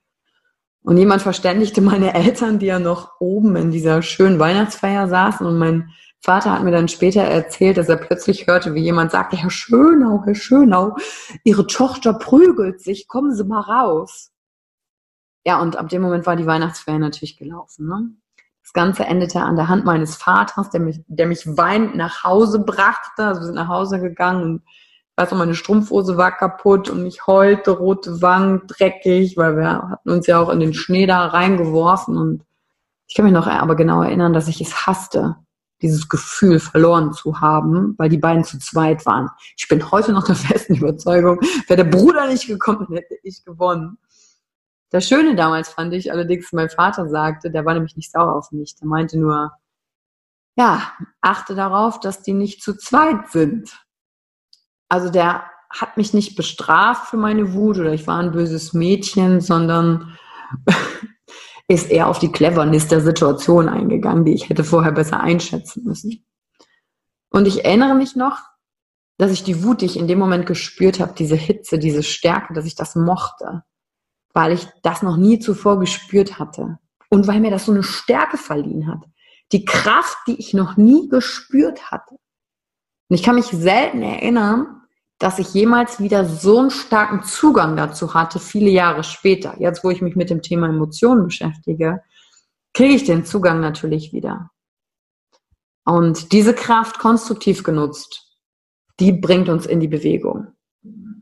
Und 0.82 0.96
jemand 0.96 1.22
verständigte 1.22 1.80
meine 1.80 2.14
Eltern, 2.14 2.58
die 2.58 2.66
ja 2.66 2.78
noch 2.78 3.12
oben 3.20 3.56
in 3.56 3.70
dieser 3.70 4.02
schönen 4.02 4.38
Weihnachtsfeier 4.38 5.08
saßen 5.08 5.46
und 5.46 5.58
mein 5.58 5.90
Vater 6.22 6.52
hat 6.52 6.64
mir 6.64 6.70
dann 6.70 6.88
später 6.88 7.22
erzählt, 7.22 7.78
dass 7.78 7.88
er 7.88 7.96
plötzlich 7.96 8.46
hörte, 8.46 8.74
wie 8.74 8.82
jemand 8.82 9.10
sagte, 9.10 9.38
Herr 9.38 9.48
Schönau, 9.48 10.22
Herr 10.24 10.34
Schönau, 10.34 10.96
Ihre 11.44 11.66
Tochter 11.66 12.12
prügelt 12.12 12.82
sich, 12.82 13.08
kommen 13.08 13.34
Sie 13.34 13.44
mal 13.44 13.60
raus. 13.60 14.29
Ja, 15.44 15.60
und 15.60 15.76
ab 15.76 15.88
dem 15.88 16.02
Moment 16.02 16.26
war 16.26 16.36
die 16.36 16.46
Weihnachtsfeier 16.46 16.98
natürlich 16.98 17.36
gelaufen. 17.38 17.86
Ne? 17.88 18.10
Das 18.62 18.72
Ganze 18.72 19.04
endete 19.04 19.40
an 19.40 19.56
der 19.56 19.68
Hand 19.68 19.84
meines 19.84 20.16
Vaters, 20.16 20.70
der 20.70 20.80
mich, 20.80 21.00
der 21.08 21.26
mich 21.26 21.56
weinend 21.56 21.96
nach 21.96 22.24
Hause 22.24 22.60
brachte. 22.60 23.24
Also 23.24 23.40
wir 23.40 23.46
sind 23.46 23.54
nach 23.54 23.68
Hause 23.68 24.00
gegangen 24.00 24.42
und 24.42 24.62
ich 24.66 25.24
weiß 25.24 25.32
noch, 25.32 25.38
meine 25.38 25.54
Strumpfhose 25.54 26.16
war 26.16 26.36
kaputt 26.36 26.88
und 26.88 27.04
ich 27.04 27.26
heulte, 27.26 27.72
rote 27.72 28.22
Wangen, 28.22 28.62
dreckig, 28.66 29.36
weil 29.36 29.56
wir 29.56 29.90
hatten 29.90 30.10
uns 30.10 30.26
ja 30.26 30.38
auch 30.38 30.48
in 30.50 30.60
den 30.60 30.72
Schnee 30.72 31.06
da 31.06 31.26
reingeworfen 31.26 32.16
und 32.16 32.44
ich 33.06 33.16
kann 33.16 33.24
mich 33.24 33.34
noch 33.34 33.48
aber 33.48 33.74
genau 33.74 34.02
erinnern, 34.02 34.32
dass 34.32 34.46
ich 34.46 34.60
es 34.60 34.86
hasste, 34.86 35.36
dieses 35.82 36.08
Gefühl 36.08 36.60
verloren 36.60 37.12
zu 37.12 37.40
haben, 37.40 37.94
weil 37.98 38.08
die 38.08 38.18
beiden 38.18 38.44
zu 38.44 38.58
zweit 38.60 39.04
waren. 39.04 39.28
Ich 39.56 39.66
bin 39.66 39.90
heute 39.90 40.12
noch 40.12 40.24
der 40.24 40.36
festen 40.36 40.76
Überzeugung, 40.76 41.40
wäre 41.66 41.84
der 41.84 41.90
Bruder 41.90 42.28
nicht 42.28 42.46
gekommen, 42.46 42.86
hätte 42.92 43.16
ich 43.24 43.44
gewonnen. 43.44 43.98
Das 44.90 45.06
Schöne 45.06 45.36
damals 45.36 45.68
fand 45.68 45.94
ich 45.94 46.12
allerdings, 46.12 46.52
mein 46.52 46.68
Vater 46.68 47.08
sagte, 47.08 47.50
der 47.50 47.64
war 47.64 47.74
nämlich 47.74 47.96
nicht 47.96 48.10
sauer 48.10 48.34
auf 48.34 48.50
mich. 48.50 48.76
Der 48.76 48.88
meinte 48.88 49.18
nur, 49.18 49.52
ja, 50.56 50.92
achte 51.20 51.54
darauf, 51.54 52.00
dass 52.00 52.22
die 52.22 52.32
nicht 52.32 52.62
zu 52.62 52.76
zweit 52.76 53.30
sind. 53.30 53.86
Also 54.88 55.08
der 55.08 55.44
hat 55.70 55.96
mich 55.96 56.12
nicht 56.12 56.34
bestraft 56.34 57.08
für 57.08 57.16
meine 57.16 57.54
Wut 57.54 57.78
oder 57.78 57.92
ich 57.92 58.08
war 58.08 58.18
ein 58.18 58.32
böses 58.32 58.72
Mädchen, 58.72 59.40
sondern 59.40 60.18
ist 61.68 61.88
eher 61.88 62.08
auf 62.08 62.18
die 62.18 62.32
Cleverness 62.32 62.88
der 62.88 63.00
Situation 63.00 63.68
eingegangen, 63.68 64.24
die 64.24 64.34
ich 64.34 64.48
hätte 64.48 64.64
vorher 64.64 64.90
besser 64.90 65.20
einschätzen 65.20 65.84
müssen. 65.84 66.26
Und 67.30 67.46
ich 67.46 67.64
erinnere 67.64 67.94
mich 67.94 68.16
noch, 68.16 68.40
dass 69.18 69.30
ich 69.30 69.44
die 69.44 69.62
Wut, 69.62 69.82
die 69.82 69.86
ich 69.86 69.96
in 69.96 70.08
dem 70.08 70.18
Moment 70.18 70.46
gespürt 70.46 70.98
habe, 70.98 71.12
diese 71.16 71.36
Hitze, 71.36 71.78
diese 71.78 72.02
Stärke, 72.02 72.54
dass 72.54 72.66
ich 72.66 72.74
das 72.74 72.96
mochte, 72.96 73.62
weil 74.32 74.52
ich 74.52 74.66
das 74.82 75.02
noch 75.02 75.16
nie 75.16 75.38
zuvor 75.38 75.78
gespürt 75.78 76.38
hatte 76.38 76.78
und 77.08 77.26
weil 77.26 77.40
mir 77.40 77.50
das 77.50 77.66
so 77.66 77.72
eine 77.72 77.82
Stärke 77.82 78.36
verliehen 78.36 78.86
hat. 78.86 79.04
Die 79.52 79.64
Kraft, 79.64 80.16
die 80.26 80.38
ich 80.38 80.54
noch 80.54 80.76
nie 80.76 81.08
gespürt 81.08 81.90
hatte. 81.90 82.14
Und 83.08 83.16
ich 83.16 83.22
kann 83.22 83.34
mich 83.34 83.46
selten 83.46 84.02
erinnern, 84.02 84.82
dass 85.18 85.38
ich 85.38 85.52
jemals 85.52 86.00
wieder 86.00 86.24
so 86.24 86.58
einen 86.58 86.70
starken 86.70 87.22
Zugang 87.24 87.76
dazu 87.76 88.14
hatte, 88.14 88.38
viele 88.38 88.70
Jahre 88.70 89.04
später. 89.04 89.54
Jetzt, 89.58 89.84
wo 89.84 89.90
ich 89.90 90.00
mich 90.00 90.16
mit 90.16 90.30
dem 90.30 90.40
Thema 90.40 90.68
Emotionen 90.68 91.24
beschäftige, 91.24 92.02
kriege 92.72 92.94
ich 92.94 93.04
den 93.04 93.24
Zugang 93.24 93.60
natürlich 93.60 94.12
wieder. 94.12 94.50
Und 95.84 96.32
diese 96.32 96.54
Kraft 96.54 96.98
konstruktiv 96.98 97.64
genutzt, 97.64 98.30
die 99.00 99.12
bringt 99.12 99.48
uns 99.48 99.66
in 99.66 99.80
die 99.80 99.88
Bewegung. 99.88 100.48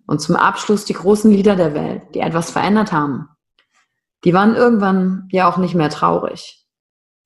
Und 0.08 0.20
zum 0.20 0.36
Abschluss 0.36 0.86
die 0.86 0.94
großen 0.94 1.30
Lieder 1.30 1.54
der 1.54 1.74
Welt, 1.74 2.14
die 2.14 2.20
etwas 2.20 2.50
verändert 2.50 2.92
haben. 2.92 3.28
Die 4.24 4.32
waren 4.32 4.56
irgendwann 4.56 5.28
ja 5.30 5.46
auch 5.46 5.58
nicht 5.58 5.74
mehr 5.74 5.90
traurig. 5.90 6.66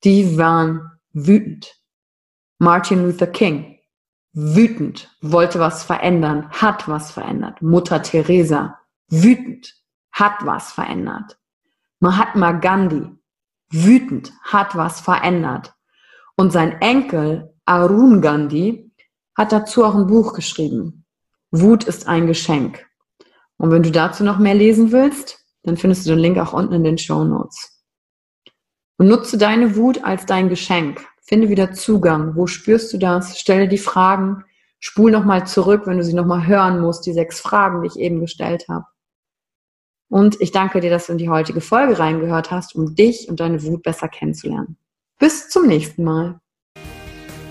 Die 0.02 0.36
waren 0.36 0.90
wütend. 1.12 1.76
Martin 2.58 3.04
Luther 3.04 3.28
King, 3.28 3.78
wütend, 4.32 5.16
wollte 5.20 5.60
was 5.60 5.84
verändern, 5.84 6.50
hat 6.50 6.88
was 6.88 7.12
verändert. 7.12 7.62
Mutter 7.62 8.02
Teresa, 8.02 8.80
wütend, 9.08 9.76
hat 10.10 10.44
was 10.44 10.72
verändert. 10.72 11.38
Mahatma 12.00 12.50
Gandhi, 12.50 13.08
wütend, 13.70 14.32
hat 14.42 14.74
was 14.74 15.00
verändert. 15.00 15.72
Und 16.34 16.52
sein 16.52 16.80
Enkel 16.80 17.54
Arun 17.64 18.20
Gandhi 18.20 18.92
hat 19.36 19.52
dazu 19.52 19.84
auch 19.84 19.94
ein 19.94 20.08
Buch 20.08 20.34
geschrieben. 20.34 21.01
Wut 21.52 21.84
ist 21.84 22.08
ein 22.08 22.26
Geschenk. 22.26 22.86
Und 23.58 23.70
wenn 23.70 23.82
du 23.82 23.92
dazu 23.92 24.24
noch 24.24 24.38
mehr 24.38 24.54
lesen 24.54 24.90
willst, 24.90 25.38
dann 25.62 25.76
findest 25.76 26.06
du 26.06 26.10
den 26.10 26.18
Link 26.18 26.38
auch 26.38 26.52
unten 26.52 26.74
in 26.74 26.82
den 26.82 26.98
Show 26.98 27.22
Notes. 27.24 27.84
Und 28.96 29.08
nutze 29.08 29.38
deine 29.38 29.76
Wut 29.76 30.02
als 30.02 30.26
dein 30.26 30.48
Geschenk. 30.48 31.06
Finde 31.20 31.48
wieder 31.48 31.72
Zugang. 31.72 32.34
Wo 32.36 32.46
spürst 32.46 32.92
du 32.92 32.98
das? 32.98 33.38
Stelle 33.38 33.68
die 33.68 33.78
Fragen. 33.78 34.44
Spul 34.80 35.12
nochmal 35.12 35.46
zurück, 35.46 35.82
wenn 35.86 35.98
du 35.98 36.04
sie 36.04 36.14
nochmal 36.14 36.46
hören 36.46 36.80
musst, 36.80 37.06
die 37.06 37.12
sechs 37.12 37.38
Fragen, 37.38 37.82
die 37.82 37.88
ich 37.88 37.98
eben 37.98 38.20
gestellt 38.20 38.66
habe. 38.68 38.86
Und 40.08 40.40
ich 40.40 40.52
danke 40.52 40.80
dir, 40.80 40.90
dass 40.90 41.06
du 41.06 41.12
in 41.12 41.18
die 41.18 41.30
heutige 41.30 41.60
Folge 41.60 41.98
reingehört 41.98 42.50
hast, 42.50 42.74
um 42.74 42.94
dich 42.94 43.28
und 43.28 43.40
deine 43.40 43.62
Wut 43.62 43.82
besser 43.82 44.08
kennenzulernen. 44.08 44.76
Bis 45.18 45.48
zum 45.48 45.66
nächsten 45.66 46.02
Mal. 46.02 46.41